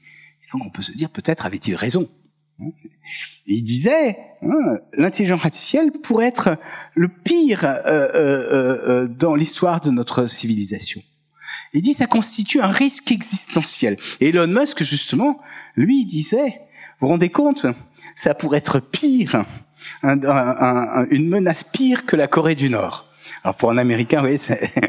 [0.51, 2.07] donc on peut se dire, peut-être avait-il raison.
[3.47, 6.57] Et il disait, hein, l'intelligence artificielle pourrait être
[6.93, 7.61] le pire
[9.19, 11.01] dans l'histoire de notre civilisation.
[11.74, 13.97] Il dit, ça constitue un risque existentiel.
[14.21, 15.39] Et Elon Musk, justement,
[15.76, 16.61] lui, il disait,
[16.99, 17.65] vous vous rendez compte
[18.16, 19.45] ça pourrait être pire,
[20.03, 23.07] une menace pire que la Corée du Nord.
[23.43, 24.72] Alors pour un Américain, oui, c'est...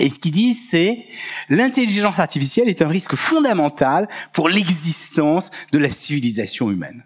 [0.00, 1.04] Et ce qu'ils disent, c'est
[1.48, 7.04] l'intelligence artificielle est un risque fondamental pour l'existence de la civilisation humaine.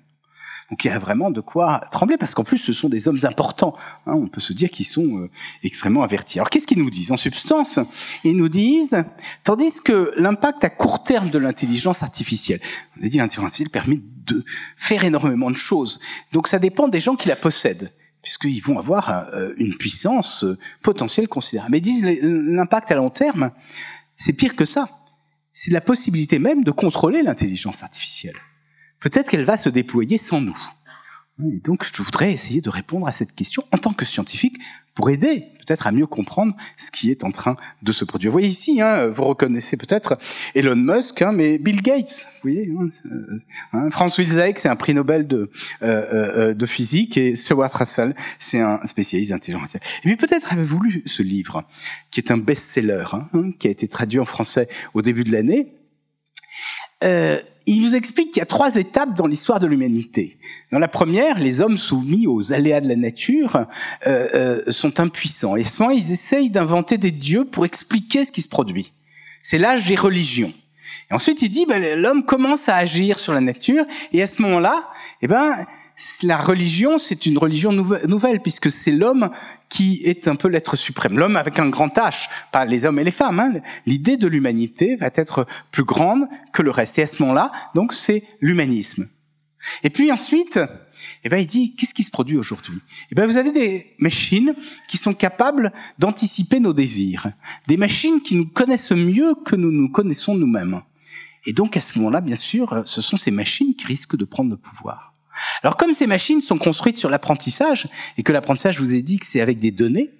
[0.72, 3.18] Donc il y a vraiment de quoi trembler, parce qu'en plus ce sont des hommes
[3.24, 3.76] importants.
[4.06, 5.30] Hein, on peut se dire qu'ils sont euh,
[5.62, 6.38] extrêmement avertis.
[6.38, 7.12] Alors qu'est-ce qu'ils nous disent?
[7.12, 7.78] En substance,
[8.24, 9.04] ils nous disent,
[9.44, 12.60] tandis que l'impact à court terme de l'intelligence artificielle,
[12.98, 14.46] on a dit l'intelligence artificielle permet de
[14.78, 16.00] faire énormément de choses.
[16.32, 17.92] Donc ça dépend des gens qui la possèdent
[18.22, 21.72] puisqu'ils vont avoir euh, une puissance euh, potentielle considérable.
[21.72, 23.50] Mais disent l'impact à long terme,
[24.16, 24.88] c'est pire que ça.
[25.52, 28.36] C'est la possibilité même de contrôler l'intelligence artificielle
[29.02, 30.58] peut-être qu'elle va se déployer sans nous.
[31.50, 34.58] Et donc, je voudrais essayer de répondre à cette question en tant que scientifique
[34.94, 38.30] pour aider peut-être à mieux comprendre ce qui est en train de se produire.
[38.30, 40.18] Vous voyez ici, hein, vous reconnaissez peut-être
[40.54, 43.38] Elon Musk, hein, mais Bill Gates, vous voyez, hein, euh,
[43.72, 45.50] hein Franz Wilczek, c'est un prix Nobel de,
[45.82, 49.74] euh, euh, de physique, et Stuart Russell, c'est un spécialiste d'intelligence.
[49.76, 51.64] Et puis peut-être avez-vous lu ce livre,
[52.10, 55.72] qui est un best-seller, hein, qui a été traduit en français au début de l'année.
[57.02, 60.38] Euh, il nous explique qu'il y a trois étapes dans l'histoire de l'humanité.
[60.72, 63.66] Dans la première, les hommes soumis aux aléas de la nature
[64.06, 65.54] euh, euh, sont impuissants.
[65.54, 68.92] Et souvent, ils essayent d'inventer des dieux pour expliquer ce qui se produit.
[69.42, 70.52] C'est l'âge des religions.
[71.10, 74.88] Ensuite, il dit, ben, l'homme commence à agir sur la nature, et à ce moment-là,
[75.20, 75.66] eh ben,
[76.22, 79.30] la religion, c'est une religion nouvelle, puisque c'est l'homme
[79.68, 81.18] qui est un peu l'être suprême.
[81.18, 83.40] L'homme avec un grand H, pas les hommes et les femmes.
[83.40, 83.54] Hein.
[83.86, 86.98] L'idée de l'humanité va être plus grande que le reste.
[86.98, 89.08] Et à ce moment-là, donc, c'est l'humanisme.
[89.84, 90.58] Et puis ensuite,
[91.24, 92.78] eh ben, il dit, qu'est-ce qui se produit aujourd'hui?
[93.10, 94.54] Eh ben, vous avez des machines
[94.88, 97.32] qui sont capables d'anticiper nos désirs.
[97.68, 100.82] Des machines qui nous connaissent mieux que nous nous connaissons nous-mêmes.
[101.46, 104.50] Et donc, à ce moment-là, bien sûr, ce sont ces machines qui risquent de prendre
[104.50, 105.11] le pouvoir.
[105.62, 109.26] Alors comme ces machines sont construites sur l'apprentissage, et que l'apprentissage, vous ai dit que
[109.26, 110.10] c'est avec des données,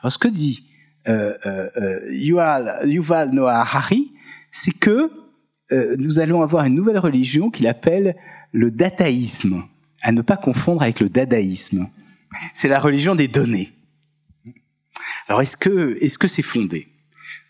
[0.00, 0.66] alors ce que dit
[1.08, 4.12] euh, euh, euh Yuval, Noah Harari,
[4.52, 5.10] c'est que
[5.98, 8.16] nous allons avoir une nouvelle religion qu'il appelle
[8.50, 9.62] le dataïsme,
[10.02, 11.88] à ne pas confondre avec le dadaïsme.
[12.54, 13.72] C'est la religion des données.
[15.28, 16.88] Alors est-ce que est-ce que c'est fondé?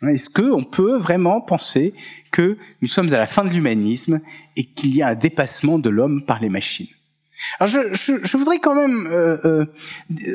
[0.02, 1.94] Est-ce qu'on peut vraiment penser
[2.30, 4.20] que nous sommes à la fin de l'humanisme
[4.56, 6.88] et qu'il y a un dépassement de l'homme par les machines?
[7.58, 9.66] Alors je, voudrais quand même euh, euh,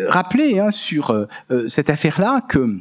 [0.09, 1.27] rappeler hein, sur euh,
[1.67, 2.79] cette affaire-là que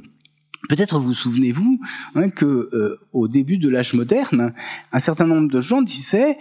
[0.69, 1.79] peut-être vous souvenez-vous
[2.15, 4.55] hein, que au début de l'âge moderne,
[4.93, 6.39] un certain nombre de gens disaient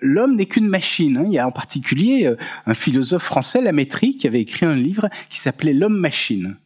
[0.00, 1.16] l'homme n'est qu'une machine.
[1.16, 1.24] Hein.
[1.26, 2.32] Il y a en particulier
[2.66, 6.56] un philosophe français, Lamétrie, qui avait écrit un livre qui s'appelait L'homme-machine.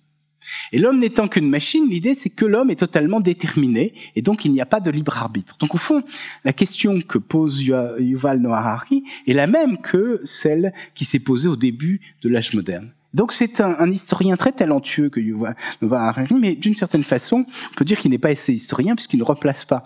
[0.72, 4.52] Et l'homme n'étant qu'une machine, l'idée c'est que l'homme est totalement déterminé et donc il
[4.52, 5.56] n'y a pas de libre arbitre.
[5.58, 6.02] Donc au fond,
[6.44, 11.48] la question que pose Yuval Noah Harari est la même que celle qui s'est posée
[11.48, 12.92] au début de l'âge moderne.
[13.14, 17.74] Donc c'est un, historien très talentueux que Yuval Noah Harari, mais d'une certaine façon, on
[17.74, 19.84] peut dire qu'il n'est pas assez historien puisqu'il ne replace pas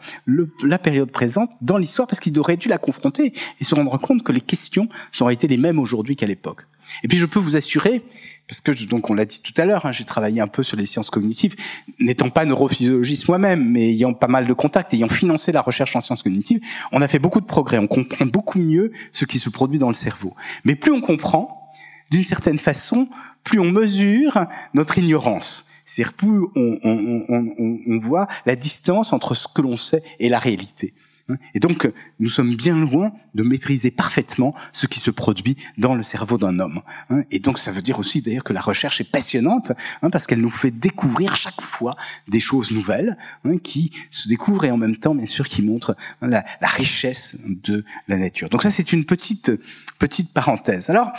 [0.62, 4.22] la période présente dans l'histoire parce qu'il aurait dû la confronter et se rendre compte
[4.22, 6.66] que les questions sont été les mêmes aujourd'hui qu'à l'époque.
[7.02, 8.02] Et puis je peux vous assurer
[8.48, 10.76] parce que donc on l'a dit tout à l'heure, hein, j'ai travaillé un peu sur
[10.76, 11.56] les sciences cognitives,
[11.98, 16.00] n'étant pas neurophysiologiste moi-même, mais ayant pas mal de contacts, ayant financé la recherche en
[16.00, 16.60] sciences cognitives,
[16.92, 19.88] on a fait beaucoup de progrès, on comprend beaucoup mieux ce qui se produit dans
[19.88, 20.34] le cerveau.
[20.64, 21.72] Mais plus on comprend,
[22.10, 23.08] d'une certaine façon,
[23.42, 25.66] plus on mesure notre ignorance.
[25.84, 30.28] C'est-à-dire plus on, on, on, on voit la distance entre ce que l'on sait et
[30.28, 30.92] la réalité.
[31.28, 31.36] Hein.
[31.54, 36.02] Et donc, nous sommes bien loin de maîtriser parfaitement ce qui se produit dans le
[36.02, 36.82] cerveau d'un homme.
[37.10, 37.22] Hein.
[37.30, 39.72] Et donc, ça veut dire aussi d'ailleurs que la recherche est passionnante,
[40.02, 41.96] hein, parce qu'elle nous fait découvrir chaque fois
[42.28, 43.16] des choses nouvelles
[43.62, 47.84] qui se découvrent et en même temps, bien sûr, qui montrent la, la richesse de
[48.08, 48.48] la nature.
[48.48, 49.52] Donc ça, c'est une petite
[49.98, 50.90] petite parenthèse.
[50.90, 51.12] Alors,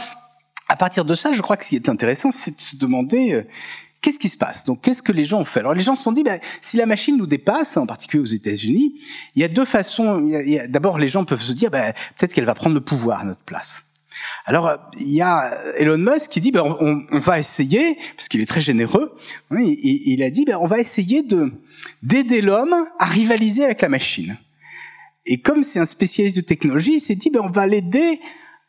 [0.69, 3.33] à partir de ça, je crois que ce qui est intéressant, c'est de se demander
[3.33, 3.43] euh,
[4.01, 4.63] Qu'est-ce qui se passe?
[4.63, 5.61] Donc, qu'est-ce que les gens ont fait?
[5.61, 8.27] Alors, les gens se sont dit, ben, si la machine nous dépasse, en particulier aux
[8.27, 8.93] États-Unis,
[9.35, 10.29] il y a deux façons.
[10.69, 13.41] D'abord, les gens peuvent se dire, ben, peut-être qu'elle va prendre le pouvoir à notre
[13.41, 13.83] place.
[14.45, 18.45] Alors, il y a Elon Musk qui dit, ben, on, va essayer, parce qu'il est
[18.45, 19.15] très généreux,
[19.51, 21.51] il, a dit, ben, on va essayer de
[22.01, 24.37] d'aider l'homme à rivaliser avec la machine.
[25.25, 28.19] Et comme c'est un spécialiste de technologie, il s'est dit, ben, on va l'aider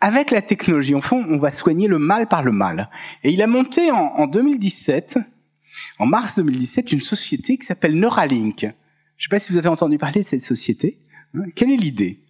[0.00, 0.94] avec la technologie.
[0.94, 2.90] En fond, on va soigner le mal par le mal.
[3.24, 5.18] Et il a monté en, en 2017,
[5.98, 8.60] en mars 2017, une société qui s'appelle Neuralink.
[8.60, 8.70] Je ne
[9.18, 10.98] sais pas si vous avez entendu parler de cette société.
[11.34, 12.20] Hein, quelle est l'idée?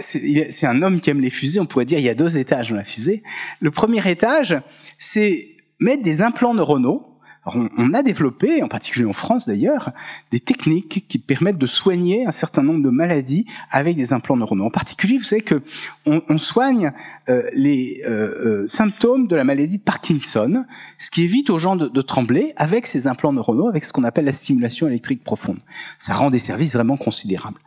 [0.00, 1.60] C'est un homme qui aime les fusées.
[1.60, 3.22] On pourrait dire il y a deux étages dans la fusée.
[3.60, 4.56] Le premier étage,
[4.98, 7.07] c'est mettre des implants neuronaux
[7.56, 9.90] on, a développé, en particulier en France d'ailleurs,
[10.30, 14.66] des techniques qui permettent de soigner un certain nombre de maladies avec des implants neuronaux.
[14.66, 15.62] En particulier, vous savez que
[16.06, 16.92] on, soigne
[17.28, 20.64] euh, les euh, euh, symptômes de la maladie de Parkinson,
[20.98, 24.04] ce qui évite aux gens de, de, trembler avec ces implants neuronaux, avec ce qu'on
[24.04, 25.58] appelle la stimulation électrique profonde.
[25.98, 27.58] Ça rend des services vraiment considérables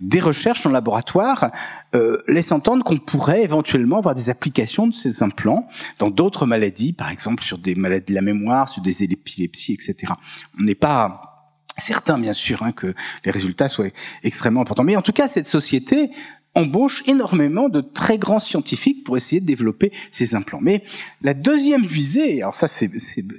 [0.00, 1.50] des recherches en laboratoire
[1.94, 5.68] euh, laissent entendre qu'on pourrait éventuellement avoir des applications de ces implants
[5.98, 10.12] dans d'autres maladies, par exemple sur des maladies de la mémoire, sur des épilepsies, etc.
[10.58, 11.38] On n'est pas
[11.76, 12.94] certain, bien sûr, hein, que
[13.24, 13.88] les résultats soient
[14.22, 14.84] extrêmement importants.
[14.84, 16.10] Mais en tout cas, cette société
[16.54, 20.60] embauche énormément de très grands scientifiques pour essayer de développer ces implants.
[20.60, 20.82] Mais
[21.22, 22.88] la deuxième visée, alors ça c'est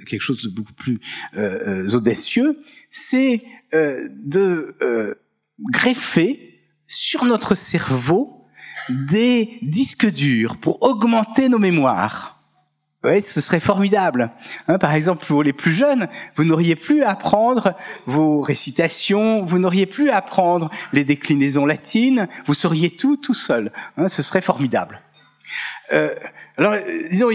[0.06, 1.00] quelque chose de beaucoup plus
[1.36, 3.42] euh, euh audacieux, c'est
[3.74, 5.14] euh, de euh,
[5.70, 6.49] greffer
[6.90, 8.44] sur notre cerveau
[8.88, 12.42] des disques durs pour augmenter nos mémoires.
[13.04, 14.30] Oui, ce serait formidable.
[14.68, 17.74] Hein, par exemple, pour les plus jeunes, vous n'auriez plus à apprendre
[18.06, 23.72] vos récitations, vous n'auriez plus à apprendre les déclinaisons latines, vous sauriez tout tout seul.
[23.96, 25.00] Hein, ce serait formidable.
[25.92, 26.14] Euh,
[26.58, 26.74] alors,
[27.10, 27.28] disons,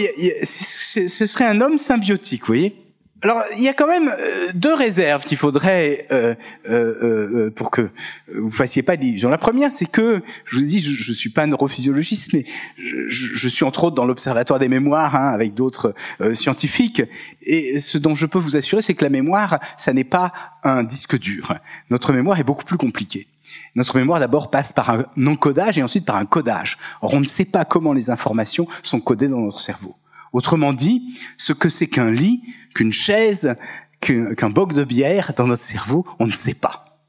[0.43, 2.84] ce serait un homme symbiotique, vous voyez
[3.21, 6.35] alors, il y a quand même euh, deux réserves qu'il faudrait euh,
[6.69, 7.89] euh, euh, pour que
[8.33, 9.29] vous fassiez pas d'illusions.
[9.29, 12.43] La première, c'est que, je vous dis, je, ne suis pas neurophysiologiste, mais
[12.77, 15.95] je, je, suis entre autres dans l'Observatoire des mémoires hein, avec d'autres
[16.33, 17.03] scientifiques,
[17.41, 20.83] et ce dont je peux vous assurer, c'est que la mémoire, ça n'est pas un
[20.83, 21.55] disque dur.
[21.89, 23.27] Notre mémoire est beaucoup plus compliquée.
[23.75, 26.77] Notre mémoire d'abord passe par un encodage et ensuite par un codage.
[27.01, 29.95] Or, on ne sait pas comment les informations sont codées dans notre cerveau.
[30.35, 32.41] Autrement dit, ce que c'est qu'un lit,
[32.73, 33.55] qu'une chaise,
[34.01, 36.99] qu'un boc de bière dans notre cerveau, on ne sait pas.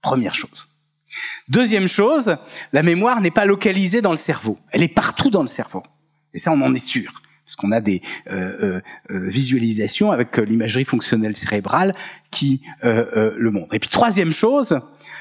[0.00, 0.66] Première chose.
[1.48, 2.36] Deuxième chose,
[2.72, 4.58] la mémoire n'est pas localisée dans le cerveau.
[4.72, 5.84] Elle est partout dans le cerveau.
[6.34, 7.22] Et ça, on en est sûr.
[7.46, 8.02] Parce qu'on a des
[8.32, 8.80] euh, euh,
[9.10, 11.94] euh visualisations avec l'imagerie fonctionnelle cérébrale
[12.32, 13.74] qui le montrent.
[13.74, 14.80] Et puis troisième chose,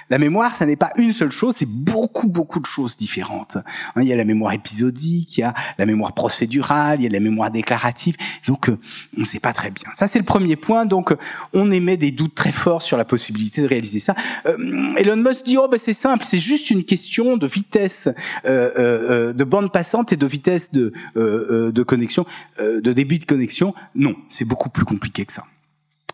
[0.09, 3.57] la mémoire, ça n'est pas une seule chose, c'est beaucoup, beaucoup de choses différentes.
[3.97, 7.09] Il y a la mémoire épisodique, il y a la mémoire procédurale, il y a
[7.09, 8.15] la mémoire déclarative.
[8.47, 8.77] Donc, euh,
[9.17, 9.89] on ne sait pas très bien.
[9.95, 10.85] Ça, c'est le premier point.
[10.85, 11.13] Donc,
[11.53, 14.15] on émet des doutes très forts sur la possibilité de réaliser ça.
[14.45, 18.09] Euh, Elon Musk dit, oh, ben, c'est simple, c'est juste une question de vitesse
[18.45, 22.25] euh, de bande passante et de vitesse de, de connexion,
[22.59, 23.73] de début de connexion.
[23.95, 25.45] Non, c'est beaucoup plus compliqué que ça.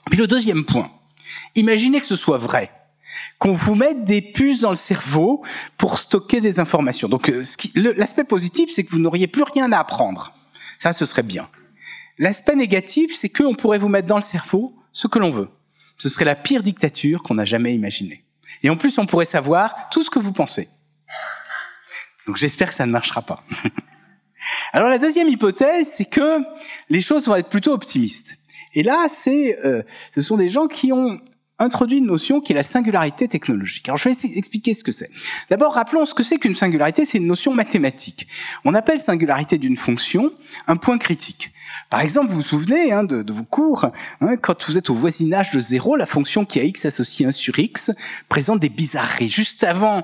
[0.09, 0.89] Puis le deuxième point,
[1.55, 2.71] imaginez que ce soit vrai
[3.39, 5.43] qu'on vous mette des puces dans le cerveau
[5.77, 7.07] pour stocker des informations.
[7.07, 7.43] Donc euh,
[7.75, 10.33] l'aspect positif, c'est que vous n'auriez plus rien à apprendre.
[10.79, 11.49] Ça, ce serait bien.
[12.17, 15.49] L'aspect négatif, c'est qu'on pourrait vous mettre dans le cerveau ce que l'on veut.
[15.97, 18.23] Ce serait la pire dictature qu'on a jamais imaginée.
[18.63, 20.69] Et en plus, on pourrait savoir tout ce que vous pensez.
[22.25, 23.43] Donc j'espère que ça ne marchera pas.
[24.73, 26.39] Alors la deuxième hypothèse, c'est que
[26.89, 28.37] les choses vont être plutôt optimistes.
[28.73, 31.19] Et là, c'est, euh, ce sont des gens qui ont
[31.59, 33.87] introduit une notion qui est la singularité technologique.
[33.89, 35.09] Alors je vais expliquer ce que c'est.
[35.49, 38.27] D'abord, rappelons ce que c'est qu'une singularité, c'est une notion mathématique.
[38.65, 40.31] On appelle singularité d'une fonction
[40.67, 41.51] un point critique.
[41.89, 43.89] Par exemple, vous vous souvenez hein, de, vos cours,
[44.21, 47.31] hein, quand vous êtes au voisinage de zéro, la fonction qui a x associée 1
[47.31, 47.91] sur x
[48.29, 49.29] présente des bizarreries.
[49.29, 50.03] Juste avant,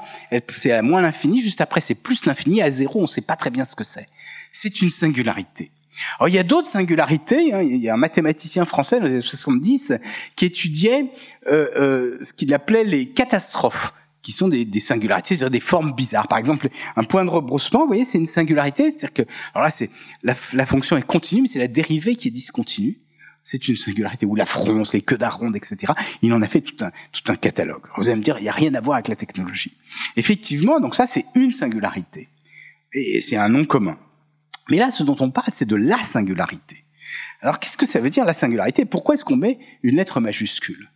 [0.49, 3.35] c'est à moins l'infini, juste après c'est plus l'infini, à zéro, on ne sait pas
[3.35, 4.07] très bien ce que c'est.
[4.51, 5.71] C'est une singularité.
[6.19, 7.53] Alors, il y a d'autres singularités.
[7.53, 7.61] Hein.
[7.61, 9.93] Il y a un mathématicien français dans les années 70
[10.35, 11.11] qui étudiait
[11.47, 16.29] euh, euh, ce qu'il appelait les catastrophes qui sont des, singularités, c'est-à-dire des formes bizarres.
[16.29, 19.23] Par exemple, un point de rebroussement, vous voyez, c'est une singularité, c'est-à-dire que,
[19.53, 19.89] alors là, c'est
[20.23, 22.99] la, la, fonction est continue, mais c'est la dérivée qui est discontinue.
[23.43, 24.25] C'est une singularité.
[24.25, 25.91] Ou la fronce, les queues d'aronde, etc.
[26.21, 27.83] Il en a fait tout un, tout un catalogue.
[27.97, 29.75] vous allez me dire, il n'y a rien à voir avec la technologie.
[30.15, 32.29] Effectivement, donc ça, c'est une singularité.
[32.93, 33.97] Et c'est un nom commun.
[34.69, 36.85] Mais là, ce dont on parle, c'est de la singularité.
[37.41, 38.85] Alors, qu'est-ce que ça veut dire la singularité?
[38.85, 40.89] Pourquoi est-ce qu'on met une lettre majuscule?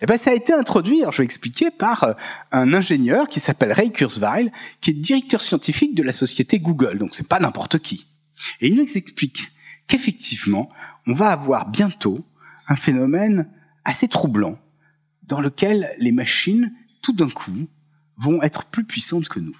[0.00, 2.12] Eh ben, ça a été introduit, alors je vais expliquer, par euh,
[2.52, 6.98] un ingénieur qui s'appelle Ray Kurzweil, qui est directeur scientifique de la société Google.
[6.98, 8.06] Donc, c'est pas n'importe qui.
[8.60, 9.50] Et il nous explique
[9.88, 10.68] qu'effectivement,
[11.06, 12.24] on va avoir bientôt
[12.68, 13.48] un phénomène
[13.84, 14.58] assez troublant
[15.24, 17.66] dans lequel les machines, tout d'un coup,
[18.16, 19.56] vont être plus puissantes que nous.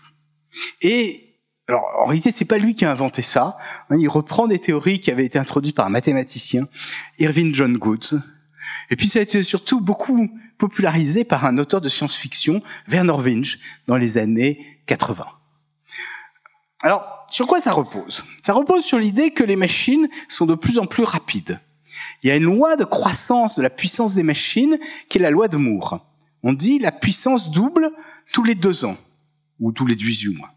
[0.80, 1.28] Et
[1.69, 3.59] alors, en réalité, c'est pas lui qui a inventé ça.
[3.91, 6.66] Il reprend des théories qui avaient été introduites par un mathématicien,
[7.19, 8.19] Irving John Goods.
[8.91, 13.59] Et puis, ça a été surtout beaucoup popularisé par un auteur de science-fiction, Werner Winch,
[13.87, 15.27] dans les années 80.
[16.83, 18.25] Alors, sur quoi ça repose?
[18.43, 21.61] Ça repose sur l'idée que les machines sont de plus en plus rapides.
[22.23, 24.79] Il y a une loi de croissance de la puissance des machines
[25.11, 26.01] qui est la loi de Moore.
[26.43, 27.91] On dit la puissance double
[28.33, 28.97] tous les deux ans,
[29.61, 30.55] ou tous les 18 mois.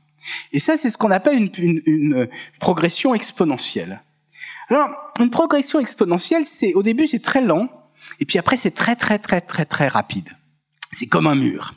[0.51, 4.01] Et ça, c'est ce qu'on appelle une, une, progression exponentielle.
[4.69, 7.69] Alors, une progression exponentielle, c'est au début c'est très lent,
[8.19, 10.30] et puis après c'est très très très très très rapide.
[10.91, 11.74] C'est comme un mur.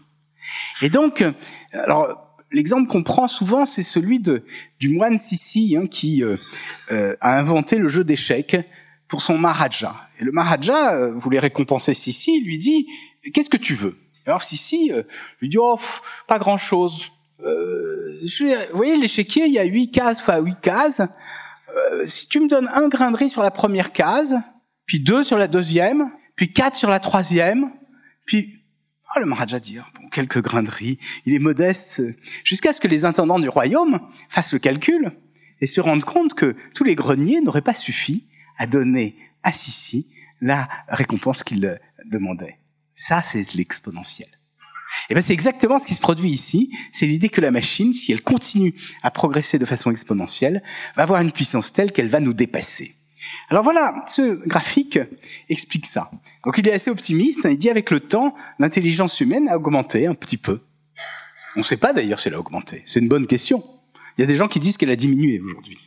[0.82, 1.24] Et donc,
[1.72, 2.24] alors
[2.54, 4.44] l'exemple qu'on prend souvent, c'est celui de,
[4.78, 6.36] du moine Sissi hein, qui euh,
[6.90, 8.56] euh, a inventé le jeu d'échecs
[9.08, 9.94] pour son Maharaja.
[10.18, 12.86] Et le Maharaja euh, voulait récompenser Sissi, lui dit
[13.32, 13.98] qu'est-ce que tu veux?
[14.26, 14.90] Alors Sissi
[15.42, 15.78] lui dit oh
[16.26, 16.56] pas grand
[17.40, 18.20] Euh,
[18.70, 21.00] vous voyez, l'échiquier, il y a huit cases, enfin huit cases.
[21.00, 24.36] Euh, si tu me donnes un grain de riz sur la première case,
[24.86, 27.72] puis deux sur la deuxième, puis quatre sur la troisième,
[28.26, 28.60] puis
[29.14, 32.02] oh, le Maharaja dit, hein, bon, quelques grains de riz, il est modeste,
[32.44, 35.12] jusqu'à ce que les intendants du royaume fassent le calcul
[35.60, 38.26] et se rendent compte que tous les greniers n'auraient pas suffi
[38.56, 40.08] à donner à Sissi
[40.40, 42.58] la récompense qu'il demandait.
[42.96, 44.28] Ça, c'est l'exponentiel.
[45.10, 46.70] Et ben c'est exactement ce qui se produit ici.
[46.92, 50.62] C'est l'idée que la machine, si elle continue à progresser de façon exponentielle,
[50.96, 52.94] va avoir une puissance telle qu'elle va nous dépasser.
[53.50, 54.98] Alors voilà, ce graphique
[55.48, 56.10] explique ça.
[56.44, 57.40] Donc il est assez optimiste.
[57.44, 60.60] Il dit avec le temps, l'intelligence humaine a augmenté un petit peu.
[61.56, 62.82] On ne sait pas d'ailleurs si elle a augmenté.
[62.86, 63.64] C'est une bonne question.
[64.16, 65.78] Il y a des gens qui disent qu'elle a diminué aujourd'hui.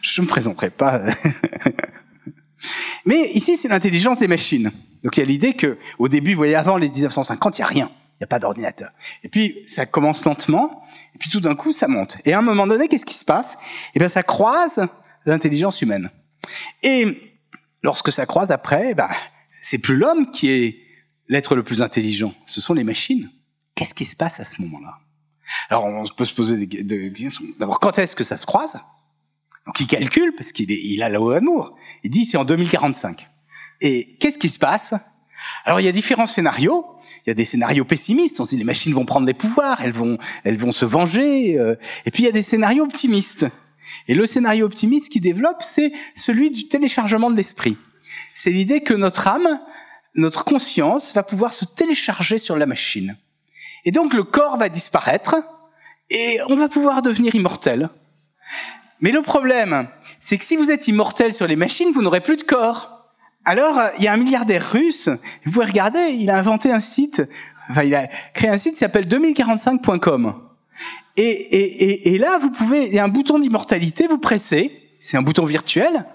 [0.00, 1.02] Je ne me présenterai pas.
[3.06, 4.70] Mais ici, c'est l'intelligence des machines.
[5.02, 7.64] Donc il y a l'idée que, au début, vous voyez, avant les 1950, il n'y
[7.64, 7.90] a rien
[8.22, 8.90] n'y a pas d'ordinateur.
[9.22, 12.18] Et puis, ça commence lentement, et puis tout d'un coup, ça monte.
[12.24, 13.56] Et à un moment donné, qu'est-ce qui se passe?
[13.94, 14.86] Eh bien, ça croise
[15.26, 16.10] l'intelligence humaine.
[16.82, 17.36] Et
[17.82, 19.08] lorsque ça croise après, eh ben,
[19.62, 20.78] c'est plus l'homme qui est
[21.28, 23.30] l'être le plus intelligent, ce sont les machines.
[23.74, 24.98] Qu'est-ce qui se passe à ce moment-là?
[25.68, 27.44] Alors, on peut se poser des questions.
[27.58, 28.80] D'abord, quand est-ce que ça se croise?
[29.66, 31.76] Donc, il calcule, parce qu'il il a la haut amour.
[32.02, 33.28] Il dit, c'est en 2045.
[33.80, 34.94] Et qu'est-ce qui se passe?
[35.64, 36.84] Alors, il y a différents scénarios
[37.26, 38.40] il y a des scénarios pessimistes.
[38.40, 41.58] On se dit les machines vont prendre des pouvoirs, elles vont, elles vont se venger.
[41.58, 41.76] Euh.
[42.04, 43.46] et puis il y a des scénarios optimistes.
[44.08, 47.76] Et le scénario optimiste qui développe, c'est celui du téléchargement de l'esprit.
[48.34, 49.60] C'est l'idée que notre âme,
[50.14, 53.16] notre conscience, va pouvoir se télécharger sur la machine.
[53.84, 55.36] Et donc le corps va disparaître
[56.10, 57.90] et on va pouvoir devenir immortel.
[59.00, 59.88] Mais le problème,
[60.20, 63.01] c'est que si vous êtes immortel sur les machines, vous n'aurez plus de corps.
[63.44, 65.08] Alors, euh, il y a un milliardaire russe,
[65.44, 67.22] vous pouvez regarder, il a inventé un site,
[67.70, 70.34] enfin, il a créé un site qui s'appelle 2045.com.
[71.16, 74.72] Et, et, et, et, là, vous pouvez, il y a un bouton d'immortalité, vous pressez,
[75.00, 76.06] c'est un bouton virtuel,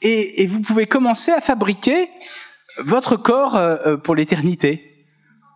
[0.00, 2.10] et, vous pouvez commencer à fabriquer
[2.78, 5.06] votre corps euh, euh, pour l'éternité,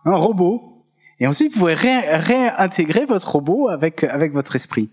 [0.05, 0.85] un robot.
[1.19, 4.91] Et ensuite, vous pouvez réintégrer votre robot avec, avec votre esprit.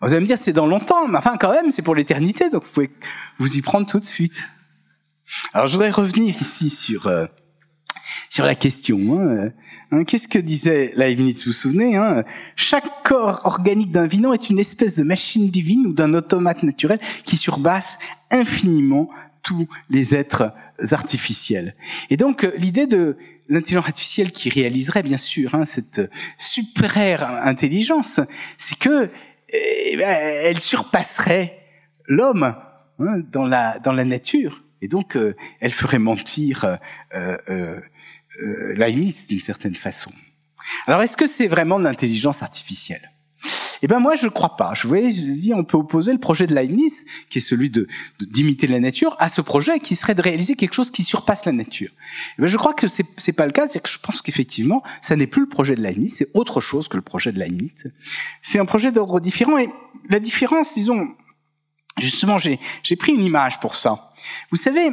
[0.00, 2.64] Vous allez me dire, c'est dans longtemps, mais enfin, quand même, c'est pour l'éternité, donc
[2.64, 2.90] vous pouvez
[3.38, 4.48] vous y prendre tout de suite.
[5.52, 7.26] Alors je voudrais revenir ici sur euh,
[8.30, 8.98] sur la question.
[9.18, 9.50] Hein.
[9.90, 12.24] Hein, Qu'est-ce que disait Leibniz Vous vous souvenez hein
[12.56, 16.98] Chaque corps organique d'un vivant est une espèce de machine divine ou d'un automate naturel
[17.24, 17.98] qui surpasse
[18.30, 19.08] infiniment
[19.42, 20.52] tous les êtres
[20.90, 21.74] artificiels.
[22.10, 23.16] Et donc euh, l'idée de
[23.48, 28.20] l'intelligence artificielle qui réaliserait bien sûr hein, cette super intelligence,
[28.58, 29.08] c'est que
[29.48, 31.60] eh ben, elle surpasserait
[32.06, 32.56] l'homme
[32.98, 34.65] hein, dans la dans la nature.
[34.82, 36.76] Et donc, euh, elle ferait mentir euh,
[37.14, 37.80] euh,
[38.42, 40.12] euh Leibniz d'une certaine façon.
[40.86, 43.12] Alors, est-ce que c'est vraiment de l'intelligence artificielle?
[43.82, 44.72] Eh ben moi je ne crois pas.
[44.74, 47.86] Je voyais, je dis, on peut opposer le projet de Leibniz, qui est celui de
[48.20, 51.52] d'imiter la nature, à ce projet qui serait de réaliser quelque chose qui surpasse la
[51.52, 51.90] nature.
[52.38, 53.68] Eh ben je crois que c'est c'est pas le cas.
[53.68, 56.88] C'est que je pense qu'effectivement, ça n'est plus le projet de Leibniz, c'est autre chose
[56.88, 57.92] que le projet de Leibniz.
[58.42, 59.58] C'est un projet d'ordre différent.
[59.58, 59.68] Et
[60.08, 61.08] la différence, disons,
[61.98, 64.12] Justement, j'ai pris une image pour ça.
[64.50, 64.90] Vous savez,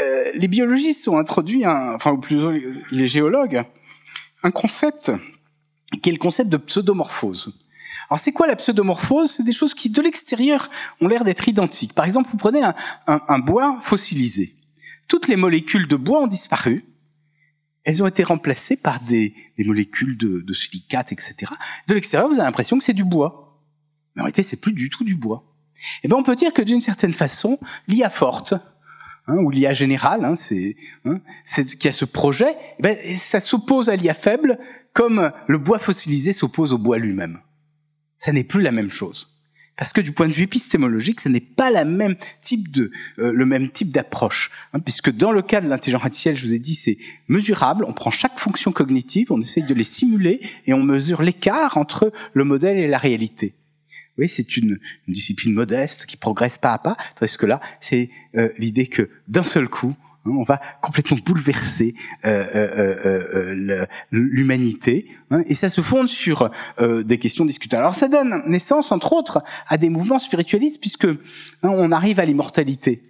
[0.00, 2.52] euh, les biologistes ont introduit, un, enfin, ou plutôt
[2.90, 3.64] les géologues,
[4.42, 5.10] un concept
[6.02, 7.66] qui est le concept de pseudomorphose.
[8.08, 9.32] Alors, c'est quoi la pseudomorphose?
[9.32, 10.70] C'est des choses qui, de l'extérieur,
[11.00, 11.94] ont l'air d'être identiques.
[11.94, 12.74] Par exemple, vous prenez un,
[13.06, 14.56] un, un, bois fossilisé.
[15.08, 16.84] Toutes les molécules de bois ont disparu.
[17.84, 21.52] Elles ont été remplacées par des, des molécules de, de silicate, etc.
[21.88, 23.58] De l'extérieur, vous avez l'impression que c'est du bois.
[24.14, 25.49] Mais en réalité, c'est plus du tout du bois.
[26.02, 27.58] Eh bien, on peut dire que d'une certaine façon,
[27.88, 28.54] l'IA forte,
[29.26, 31.20] hein, ou l'IA générale, hein, c'est hein,
[31.78, 34.58] qui a ce projet, eh ben, ça s'oppose à l'IA faible
[34.92, 37.38] comme le bois fossilisé s'oppose au bois lui-même.
[38.18, 39.36] Ça n'est plus la même chose.
[39.80, 43.32] Parce que du point de vue épistémologique, ce n'est pas la même type de, euh,
[43.32, 44.50] le même type d'approche.
[44.74, 47.86] Hein, puisque dans le cas de l'intelligence artificielle, je vous ai dit, c'est mesurable.
[47.88, 52.12] On prend chaque fonction cognitive, on essaye de les simuler et on mesure l'écart entre
[52.34, 53.54] le modèle et la réalité.
[54.28, 58.86] C'est une, discipline modeste qui progresse pas à pas, tandis que là, c'est euh, l'idée
[58.86, 59.94] que d'un seul coup,
[60.26, 61.94] hein, on va complètement bouleverser
[62.24, 66.50] euh, euh, l'humanité, hein, et ça se fonde sur
[66.80, 67.76] des questions discutées.
[67.76, 71.16] Alors ça donne naissance, entre autres, à des mouvements spiritualistes, puisque hein,
[71.62, 73.02] on arrive à l'immortalité.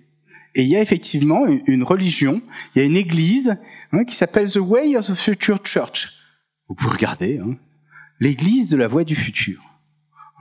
[0.54, 2.42] Et il y a effectivement une, religion,
[2.74, 3.56] il y a une église
[4.08, 6.08] qui s'appelle The Way of the Future Church.
[6.68, 7.40] Vous pouvez regarder,
[8.18, 9.69] l'église de la voie du futur.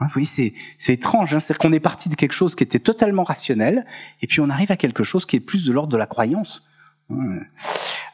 [0.00, 1.34] Hein, vous voyez, c'est, c'est étrange.
[1.34, 3.86] Hein, c'est qu'on est parti de quelque chose qui était totalement rationnel,
[4.22, 6.62] et puis on arrive à quelque chose qui est plus de l'ordre de la croyance.
[7.10, 7.40] Hein.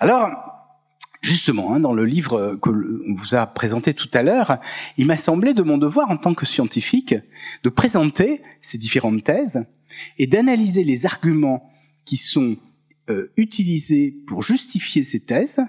[0.00, 0.30] Alors,
[1.22, 4.58] justement, hein, dans le livre que vous a présenté tout à l'heure,
[4.96, 7.14] il m'a semblé de mon devoir en tant que scientifique
[7.62, 9.64] de présenter ces différentes thèses
[10.18, 11.70] et d'analyser les arguments
[12.04, 12.56] qui sont
[13.08, 15.60] euh, utilisés pour justifier ces thèses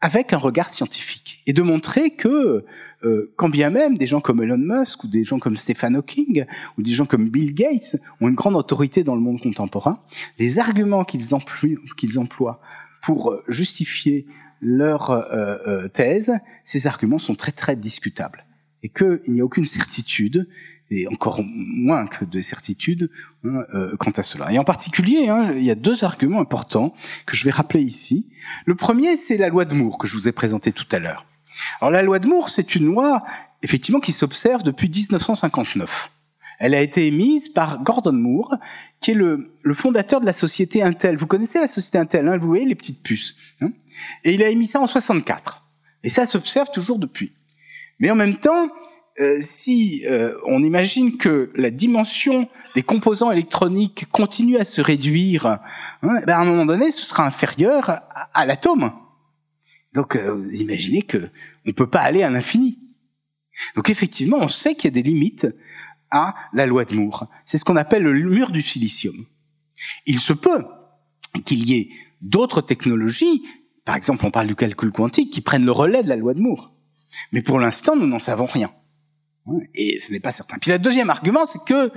[0.00, 2.64] avec un regard scientifique et de montrer que
[3.04, 6.44] euh, quand bien même des gens comme Elon Musk ou des gens comme Stephen Hawking
[6.78, 10.02] ou des gens comme Bill Gates ont une grande autorité dans le monde contemporain,
[10.38, 11.70] les arguments qu'ils emploient,
[12.16, 12.60] emploient
[13.02, 14.26] pour euh, justifier
[14.60, 16.32] leur euh, euh, thèse,
[16.64, 18.44] ces arguments sont très très discutables
[18.82, 20.48] et qu'il n'y a aucune certitude
[20.90, 23.10] et encore moins que de certitude
[23.44, 24.52] hein, euh, quant à cela.
[24.52, 26.94] Et en particulier, hein, il y a deux arguments importants
[27.26, 28.28] que je vais rappeler ici.
[28.66, 31.26] Le premier, c'est la loi de Moore que je vous ai présentée tout à l'heure.
[31.80, 33.22] Alors la loi de Moore, c'est une loi
[33.62, 36.10] effectivement qui s'observe depuis 1959.
[36.58, 38.56] Elle a été émise par Gordon Moore,
[39.00, 41.16] qui est le, le fondateur de la société Intel.
[41.16, 43.34] Vous connaissez la société Intel, hein, vous voyez les petites puces.
[43.62, 43.70] Hein?
[44.24, 45.64] Et il a émis ça en 64.
[46.02, 47.32] Et ça s'observe toujours depuis.
[47.98, 48.68] Mais en même temps,
[49.20, 55.44] euh, si euh, on imagine que la dimension des composants électroniques continue à se réduire,
[55.46, 55.60] hein,
[56.02, 58.00] ben à un moment donné, ce sera inférieur
[58.32, 58.92] à, l'atome.
[59.92, 61.28] Donc, euh, imaginez que
[61.66, 62.78] on peut pas aller à l'infini.
[63.76, 65.48] Donc, effectivement, on sait qu'il y a des limites
[66.10, 67.28] à la loi de Moore.
[67.44, 69.26] C'est ce qu'on appelle le mur du silicium.
[70.06, 70.64] Il se peut
[71.44, 71.90] qu'il y ait
[72.22, 73.42] d'autres technologies,
[73.84, 76.40] par exemple, on parle du calcul quantique, qui prennent le relais de la loi de
[76.40, 76.72] Moore.
[77.32, 78.72] Mais pour l'instant, nous n'en savons rien.
[79.74, 80.58] Et ce n'est pas certain.
[80.58, 81.90] Puis le deuxième argument, c'est que, euh,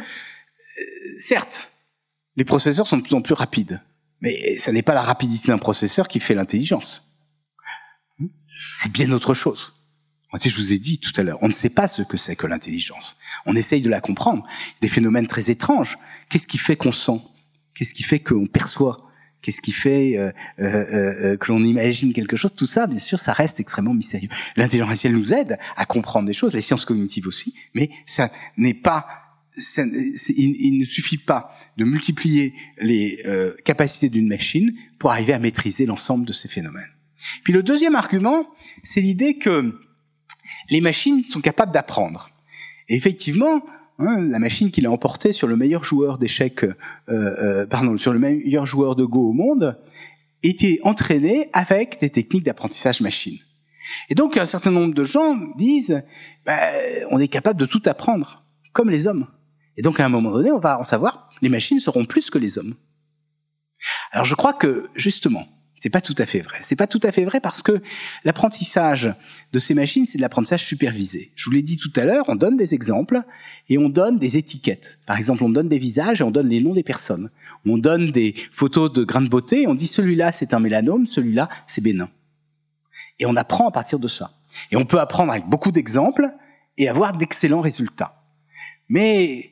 [1.20, 1.72] certes,
[2.36, 3.82] les processeurs sont de plus en plus rapides,
[4.22, 7.14] mais ce n'est pas la rapidité d'un processeur qui fait l'intelligence.
[8.76, 9.74] C'est bien autre chose.
[10.42, 12.48] Je vous ai dit tout à l'heure, on ne sait pas ce que c'est que
[12.48, 13.18] l'intelligence.
[13.46, 14.46] On essaye de la comprendre.
[14.82, 15.98] Des phénomènes très étranges.
[16.30, 17.22] Qu'est-ce qui fait qu'on sent?
[17.76, 18.98] Qu'est-ce qui fait qu'on perçoit?
[19.44, 22.52] Qu'est-ce qui fait euh, euh, euh, que l'on imagine quelque chose?
[22.56, 24.30] Tout ça, bien sûr, ça reste extrêmement mystérieux.
[24.56, 28.74] L'intelligence artificielle nous aide à comprendre des choses, les sciences cognitives aussi, mais ça n'est
[28.74, 29.06] pas
[30.36, 35.86] il, ne suffit pas de multiplier les euh, capacités d'une machine pour arriver à maîtriser
[35.86, 36.90] l'ensemble de ces phénomènes.
[37.44, 38.48] Puis le deuxième argument,
[38.84, 39.80] c'est l'idée que
[40.70, 42.32] les machines sont capables d'apprendre.
[42.90, 43.64] Effectivement,
[44.06, 46.74] Hein, la machine qui l'a emporté sur le meilleur joueur d'échecs, euh,
[47.08, 49.80] euh, pardon, sur le meilleur joueur de Go au monde,
[50.42, 53.38] était entraînée avec des techniques d'apprentissage machine.
[54.10, 56.04] Et donc un certain nombre de gens disent,
[56.46, 56.60] bah,
[57.12, 58.44] on est capable de tout apprendre,
[58.74, 59.28] comme les hommes.
[59.78, 62.38] Et donc à un moment donné, on va en savoir, les machines seront plus que
[62.38, 62.76] les hommes.
[64.12, 65.48] Alors je crois que justement,
[65.84, 66.60] c'est pas tout à fait vrai.
[66.64, 67.82] C'est pas tout à fait vrai parce que
[68.24, 69.14] l'apprentissage
[69.52, 71.34] de ces machines, c'est de l'apprentissage supervisé.
[71.36, 73.22] Je vous l'ai dit tout à l'heure, on donne des exemples
[73.68, 74.98] et on donne des étiquettes.
[75.06, 77.32] Par exemple, on donne des visages et on donne les noms des personnes.
[77.66, 81.06] On donne des photos de grains de beauté et on dit celui-là c'est un mélanome,
[81.06, 82.10] celui-là c'est bénin.
[83.20, 84.32] Et on apprend à partir de ça.
[84.72, 86.30] Et on peut apprendre avec beaucoup d'exemples
[86.78, 88.24] et avoir d'excellents résultats.
[88.88, 89.52] Mais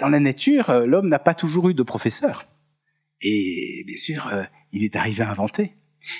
[0.00, 2.46] dans la nature, l'homme n'a pas toujours eu de professeur.
[3.20, 4.44] Et bien sûr, euh,
[4.74, 5.74] il est arrivé à inventer.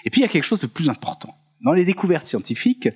[0.04, 1.36] Et puis il y a quelque chose de plus important.
[1.60, 2.88] Dans les découvertes scientifiques,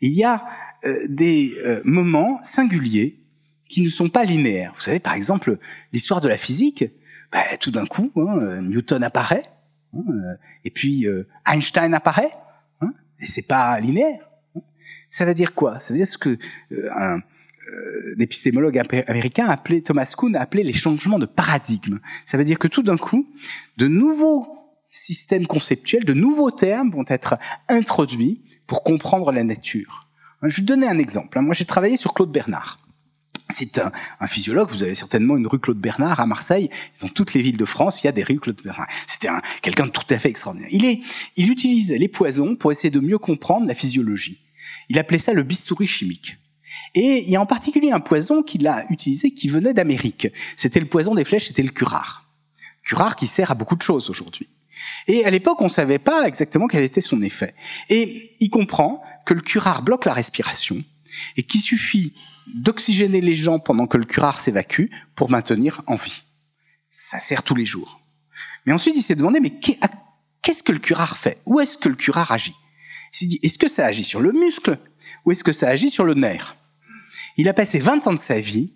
[0.00, 0.46] il y a
[0.84, 3.18] euh, des euh, moments singuliers
[3.68, 4.72] qui ne sont pas linéaires.
[4.76, 5.58] Vous savez, par exemple,
[5.92, 6.84] l'histoire de la physique,
[7.32, 9.44] bah, tout d'un coup, hein, Newton apparaît,
[9.94, 10.02] hein,
[10.64, 11.06] et puis
[11.46, 12.32] Einstein apparaît,
[12.80, 14.28] hein, et c'est pas linéaire.
[14.56, 14.62] Hein.
[15.10, 15.78] Ça veut dire quoi?
[15.78, 16.36] Ça veut dire ce que
[16.96, 17.20] un
[18.18, 22.00] épistémologue américain appelé Thomas Kuhn a appelé les changements de paradigme.
[22.26, 23.28] Ça veut dire que tout d'un coup,
[23.76, 24.59] de nouveaux
[24.90, 27.34] systèmes conceptuels, de nouveaux termes vont être
[27.68, 30.08] introduits pour comprendre la nature.
[30.42, 31.38] Je vais vous donner un exemple.
[31.40, 32.78] Moi, j'ai travaillé sur Claude Bernard.
[33.50, 36.70] C'est un, un, physiologue, vous avez certainement une rue Claude Bernard à Marseille,
[37.00, 38.86] dans toutes les villes de France, il y a des rues Claude Bernard.
[39.08, 39.28] C'était
[39.60, 40.70] quelqu'un de tout à fait extraordinaire.
[40.72, 41.00] Il, est,
[41.36, 44.40] il utilise les poisons pour essayer de mieux comprendre la physiologie.
[44.88, 46.38] Il appelait ça le bistouri chimique.
[46.94, 50.28] Et il y a en particulier un poison qu'il a utilisé qui venait d'Amérique.
[50.56, 52.22] C'était le poison des flèches, c'était le curare.
[52.84, 54.48] Curare qui sert à beaucoup de choses aujourd'hui.
[55.06, 57.54] Et à l'époque, on ne savait pas exactement quel était son effet.
[57.88, 60.82] Et il comprend que le curare bloque la respiration
[61.36, 62.14] et qu'il suffit
[62.54, 66.22] d'oxygéner les gens pendant que le curare s'évacue pour maintenir en vie.
[66.90, 68.00] Ça sert tous les jours.
[68.66, 71.38] Mais ensuite, il s'est demandé, mais qu'est-ce que le curare fait?
[71.46, 72.54] Où est-ce que le curare agit?
[73.12, 74.78] Il s'est dit, est-ce que ça agit sur le muscle?
[75.24, 76.56] Ou est-ce que ça agit sur le nerf?
[77.36, 78.72] Il a passé 20 ans de sa vie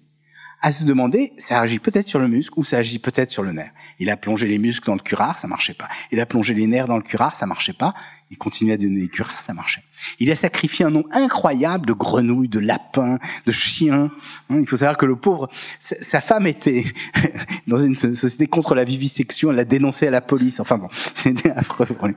[0.65, 3.53] à se demander, ça agit peut-être sur le muscle ou ça agit peut-être sur le
[3.53, 3.71] nerf.
[3.99, 5.91] Il a plongé les muscles dans le curare, ça marchait pas.
[6.11, 7.93] Il a plongé les nerfs dans le curare, ça marchait pas.
[8.31, 9.83] Il continuait à donner les curares, ça marchait.
[10.21, 14.11] Il a sacrifié un nombre incroyable de grenouilles, de lapins, de chiens.
[14.49, 15.51] Hein, il faut savoir que le pauvre,
[15.81, 16.87] sa femme était
[17.67, 20.61] dans une société contre la vivisection, elle l'a dénoncé à la police.
[20.61, 22.17] Enfin bon, c'était affreux pour lui.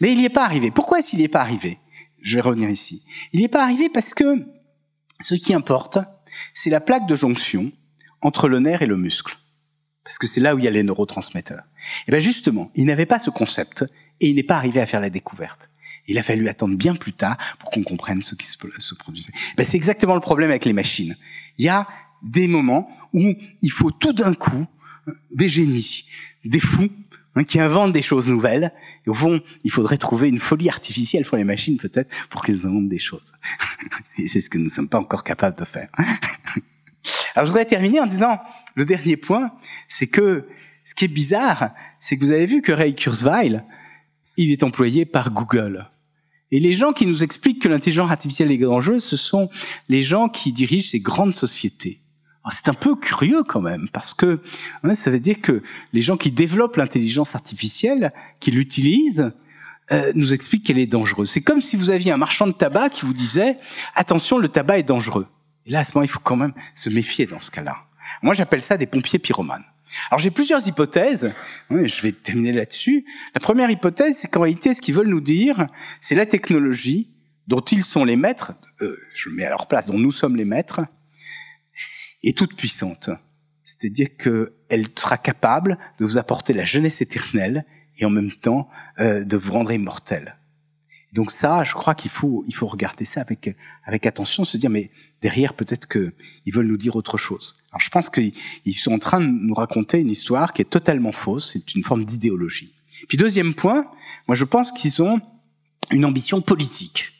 [0.00, 0.72] Mais il n'y est pas arrivé.
[0.72, 1.78] Pourquoi est-ce qu'il n'y est pas arrivé?
[2.22, 3.04] Je vais revenir ici.
[3.32, 4.34] Il n'y est pas arrivé parce que
[5.20, 5.98] ce qui importe,
[6.54, 7.72] c'est la plaque de jonction
[8.22, 9.36] entre le nerf et le muscle.
[10.04, 11.62] Parce que c'est là où il y a les neurotransmetteurs.
[12.06, 13.84] Et bien justement, il n'avait pas ce concept
[14.20, 15.70] et il n'est pas arrivé à faire la découverte.
[16.06, 18.56] Il a fallu attendre bien plus tard pour qu'on comprenne ce qui se,
[18.94, 19.32] produisait.
[19.56, 21.16] Ben, c'est exactement le problème avec les machines.
[21.58, 21.86] Il y a
[22.22, 24.66] des moments où il faut tout d'un coup
[25.30, 26.06] des génies,
[26.44, 26.90] des fous
[27.34, 28.72] hein, qui inventent des choses nouvelles.
[29.06, 32.66] Et au fond, il faudrait trouver une folie artificielle pour les machines peut-être pour qu'elles
[32.66, 33.32] inventent des choses.
[34.18, 35.88] Et c'est ce que nous ne sommes pas encore capables de faire.
[37.34, 38.40] Alors je voudrais terminer en disant,
[38.74, 39.52] le dernier point,
[39.88, 40.46] c'est que
[40.84, 43.62] ce qui est bizarre, c'est que vous avez vu que Ray Kurzweil,
[44.36, 45.88] il est employé par Google.
[46.50, 49.50] Et les gens qui nous expliquent que l'intelligence artificielle est dangereuse, ce sont
[49.88, 52.00] les gens qui dirigent ces grandes sociétés.
[52.50, 54.40] C'est un peu curieux quand même, parce que
[54.94, 55.62] ça veut dire que
[55.92, 59.32] les gens qui développent l'intelligence artificielle, qui l'utilisent,
[59.92, 61.30] euh, nous expliquent qu'elle est dangereuse.
[61.30, 63.58] C'est comme si vous aviez un marchand de tabac qui vous disait
[63.94, 65.26] attention, le tabac est dangereux.
[65.66, 67.76] Et là, à ce moment, il faut quand même se méfier dans ce cas-là.
[68.22, 69.64] Moi, j'appelle ça des pompiers pyromanes.
[70.10, 71.32] Alors j'ai plusieurs hypothèses,
[71.70, 73.04] je vais terminer là-dessus.
[73.34, 75.66] La première hypothèse, c'est qu'en réalité, ce qu'ils veulent nous dire,
[76.00, 77.10] c'est la technologie
[77.48, 80.44] dont ils sont les maîtres, euh, je mets à leur place, dont nous sommes les
[80.44, 80.82] maîtres,
[82.22, 83.10] est toute puissante.
[83.64, 87.64] C'est-à-dire qu'elle sera capable de vous apporter la jeunesse éternelle
[87.98, 88.68] et en même temps
[88.98, 90.36] euh, de vous rendre immortel.
[91.12, 94.70] Donc ça, je crois qu'il faut, il faut regarder ça avec, avec attention, se dire,
[94.70, 94.90] mais
[95.22, 97.56] derrière, peut-être qu'ils veulent nous dire autre chose.
[97.70, 98.32] Alors je pense qu'ils
[98.74, 102.04] sont en train de nous raconter une histoire qui est totalement fausse, c'est une forme
[102.04, 102.74] d'idéologie.
[103.08, 103.90] Puis deuxième point,
[104.28, 105.20] moi je pense qu'ils ont
[105.90, 107.12] une ambition politique.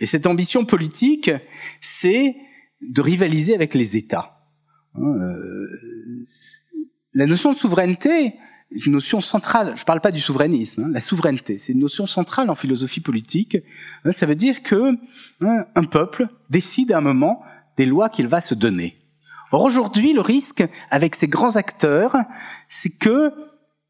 [0.00, 1.30] Et cette ambition politique,
[1.80, 2.36] c'est
[2.82, 4.39] de rivaliser avec les États.
[4.96, 6.26] Hein, euh,
[7.14, 8.34] la notion de souveraineté,
[8.70, 9.72] une notion centrale.
[9.76, 10.84] Je ne parle pas du souverainisme.
[10.84, 13.56] Hein, la souveraineté, c'est une notion centrale en philosophie politique.
[14.04, 14.94] Hein, ça veut dire que
[15.40, 17.42] un peuple décide à un moment
[17.76, 18.96] des lois qu'il va se donner.
[19.52, 22.16] Or aujourd'hui, le risque avec ces grands acteurs,
[22.68, 23.32] c'est que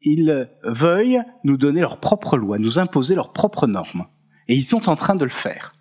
[0.01, 4.07] ils veuillent nous donner leurs propres lois, nous imposer leurs propres normes.
[4.47, 5.73] Et ils sont en train de le faire.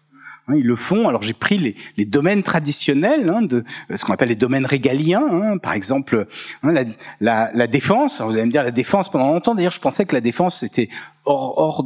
[0.51, 1.09] Hein, ils le font.
[1.09, 4.67] Alors j'ai pris les, les, domaines traditionnels, hein, de euh, ce qu'on appelle les domaines
[4.67, 6.27] régaliens, hein, par exemple
[6.63, 6.85] hein, la,
[7.21, 8.21] la, la, défense.
[8.21, 9.55] vous allez me dire la défense pendant longtemps.
[9.55, 10.89] D'ailleurs, je pensais que la défense était
[11.25, 11.85] hors, hors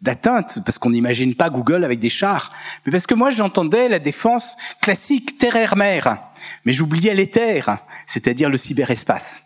[0.00, 2.52] d'atteinte parce qu'on n'imagine pas Google avec des chars.
[2.84, 6.18] Mais parce que moi j'entendais la défense classique terre-air-mer,
[6.64, 9.42] mais j'oubliais l'éther, c'est-à-dire le cyberespace.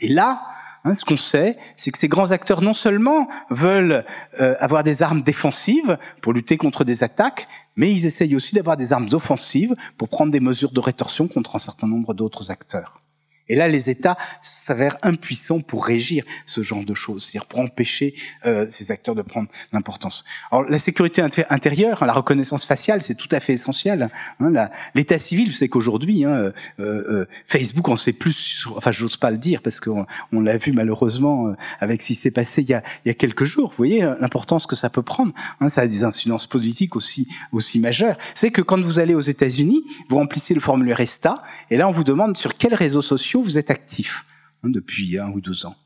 [0.00, 0.42] Et là,
[0.86, 4.04] Hein, ce qu'on sait, c'est que ces grands acteurs non seulement veulent
[4.40, 8.76] euh, avoir des armes défensives pour lutter contre des attaques, mais ils essayent aussi d'avoir
[8.76, 13.00] des armes offensives pour prendre des mesures de rétorsion contre un certain nombre d'autres acteurs.
[13.48, 18.14] Et là, les États s'avèrent impuissants pour régir ce genre de choses, c'est-à-dire pour empêcher
[18.44, 20.24] euh, ces acteurs de prendre l'importance.
[20.50, 24.10] Alors, la sécurité intérieure, la reconnaissance faciale, c'est tout à fait essentiel.
[24.40, 29.16] Hein, L'état civil, vous savez qu'aujourd'hui, hein, euh, euh, Facebook en sait plus, enfin, j'ose
[29.16, 32.62] pas le dire parce qu'on on, l'a vu malheureusement euh, avec ce qui s'est passé
[32.62, 33.70] il y, a, il y a quelques jours.
[33.70, 35.32] Vous voyez euh, l'importance que ça peut prendre.
[35.60, 38.16] Hein, ça a des incidences politiques aussi, aussi majeures.
[38.34, 41.34] C'est que quand vous allez aux États-Unis, vous remplissez le formulaire ESTA,
[41.70, 44.24] et là, on vous demande sur quels réseaux sociaux vous êtes actif
[44.62, 45.76] hein, depuis un ou deux ans.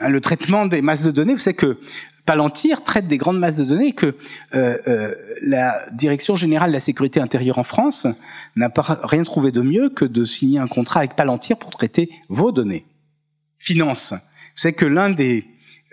[0.00, 1.78] Hein, le traitement des masses de données, vous savez que
[2.26, 4.16] Palantir traite des grandes masses de données que
[4.54, 8.06] euh, euh, la Direction générale de la sécurité intérieure en France
[8.56, 12.50] n'a rien trouvé de mieux que de signer un contrat avec Palantir pour traiter vos
[12.50, 12.86] données.
[13.58, 14.12] Finance.
[14.12, 15.44] Vous savez que l'un des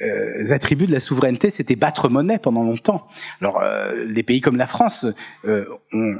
[0.01, 3.07] euh, attributs de la souveraineté, c'était battre monnaie pendant longtemps.
[3.41, 3.61] Alors,
[4.05, 5.05] les pays comme la France
[5.45, 6.17] ont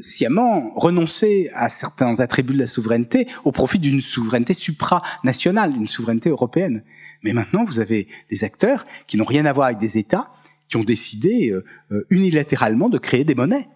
[0.00, 6.30] sciemment renoncer à certains attributs de la souveraineté au profit d'une souveraineté supranationale, une souveraineté
[6.30, 6.82] européenne.
[7.22, 10.30] Mais maintenant, vous avez des acteurs qui n'ont rien à voir avec des États,
[10.68, 13.68] qui ont décidé euh, euh, unilatéralement de créer des monnaies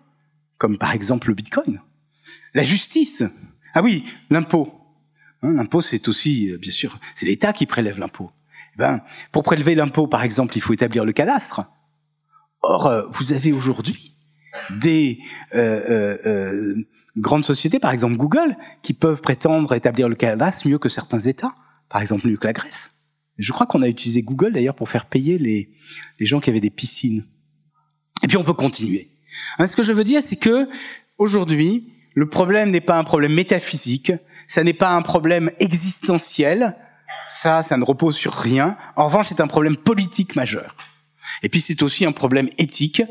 [0.60, 1.80] comme par exemple le Bitcoin.
[2.52, 3.24] La justice.
[3.72, 4.72] Ah oui, l'impôt.
[5.42, 8.30] Hein, l'impôt, c'est aussi, euh, bien sûr, c'est l'État qui prélève l'impôt.
[8.74, 9.00] Eh ben,
[9.32, 11.62] pour prélever l'impôt, par exemple, il faut établir le cadastre.
[12.62, 14.14] Or, euh, vous avez aujourd'hui
[14.70, 15.18] des
[15.54, 16.74] euh, euh,
[17.16, 21.54] grandes sociétés, par exemple Google, qui peuvent prétendre établir le cadastre mieux que certains États,
[21.88, 22.90] par exemple mieux que la Grèce.
[23.38, 25.70] Je crois qu'on a utilisé Google d'ailleurs pour faire payer les,
[26.18, 27.24] les gens qui avaient des piscines.
[28.22, 29.10] Et puis on peut continuer.
[29.58, 30.68] Hein, ce que je veux dire, c'est que
[31.18, 34.12] aujourd'hui, le problème n'est pas un problème métaphysique,
[34.46, 36.76] ça n'est pas un problème existentiel,
[37.28, 38.76] ça, ça ne repose sur rien.
[38.96, 40.76] En revanche, c'est un problème politique majeur.
[41.42, 43.02] Et puis c'est aussi un problème éthique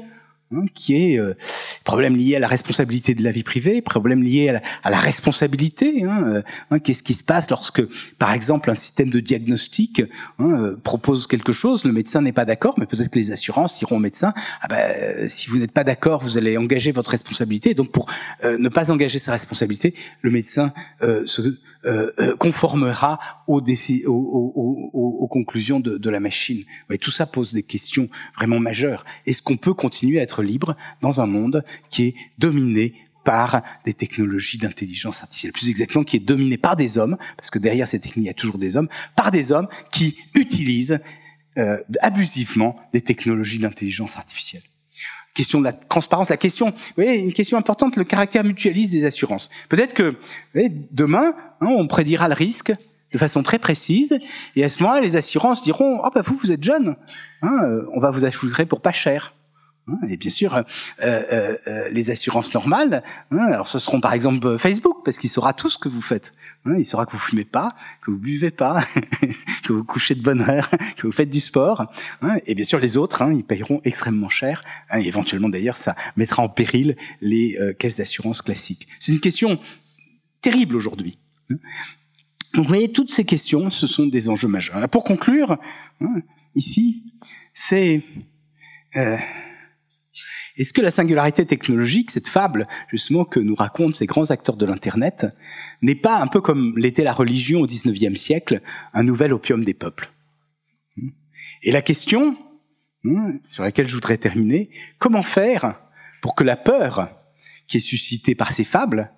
[0.51, 1.35] Hein, qui est euh,
[1.83, 6.03] problème lié à la responsabilité de la vie privée, problème lié à la, responsabilité.
[6.03, 6.41] Hein, euh,
[6.71, 7.83] hein, Qu'est-ce qui se passe lorsque,
[8.17, 10.01] par exemple, un système de diagnostic
[10.39, 13.77] hein, euh, propose quelque chose, le médecin n'est pas d'accord, mais peut-être que les assurances
[13.77, 17.75] diront au médecin ah ben, si vous n'êtes pas d'accord, vous allez engager votre responsabilité.
[17.75, 18.07] Donc, pour
[18.43, 19.93] ne pas engager sa responsabilité,
[20.23, 21.59] le médecin se
[22.39, 26.63] conformera aux, aux, conclusions de, de la machine.
[26.91, 29.05] Et tout ça pose des questions vraiment majeures.
[29.25, 33.93] Est-ce qu'on peut continuer à être libre dans un monde qui est dominé par des
[33.93, 37.99] technologies d'intelligence artificielle, plus exactement qui est dominé par des hommes, parce que derrière ces
[37.99, 40.99] techniques, il y a toujours des hommes, par des hommes qui utilisent
[41.57, 44.63] euh, abusivement des technologies d'intelligence artificielle.
[45.39, 49.49] Question de la transparence, la question, vous une question importante, le caractère mutualiste des assurances.
[49.69, 50.15] Peut-être que
[50.91, 52.73] demain, hein, on prédira le risque
[53.13, 54.19] de façon très précise,
[54.57, 56.97] et à ce moment-là, les assurances diront, oh bah vous, vous êtes jeune,
[57.41, 59.33] hein, euh, on va vous assurer pour pas cher.
[59.89, 60.63] Hein, et bien sûr, euh,
[61.01, 65.53] euh, euh, les assurances normales, hein, alors ce seront par exemple Facebook, parce qu'il saura
[65.53, 66.33] tout ce que vous faites.
[66.65, 68.83] Hein, il saura que vous fumez pas, que vous buvez pas,
[69.63, 71.91] que vous couchez de bonne heure, que vous faites du sport.
[72.45, 74.61] et bien sûr, les autres, ils payeront extrêmement cher.
[74.93, 78.87] et éventuellement, d'ailleurs, ça mettra en péril les caisses d'assurance classiques.
[78.99, 79.59] C'est une question
[80.41, 81.17] terrible aujourd'hui.
[81.49, 84.87] Donc, vous voyez, toutes ces questions, ce sont des enjeux majeurs.
[84.89, 85.57] pour conclure,
[86.55, 87.03] ici,
[87.53, 88.03] c'est...
[90.59, 94.65] Est-ce que la singularité technologique, cette fable justement que nous racontent ces grands acteurs de
[94.65, 95.25] l'Internet,
[95.81, 98.61] n'est pas un peu comme l'était la religion au XIXe siècle,
[98.93, 100.11] un nouvel opium des peuples?
[101.63, 102.35] Et la question
[103.03, 105.79] hmm, sur laquelle je voudrais terminer, comment faire
[106.21, 107.09] pour que la peur
[107.67, 109.11] qui est suscitée par ces fables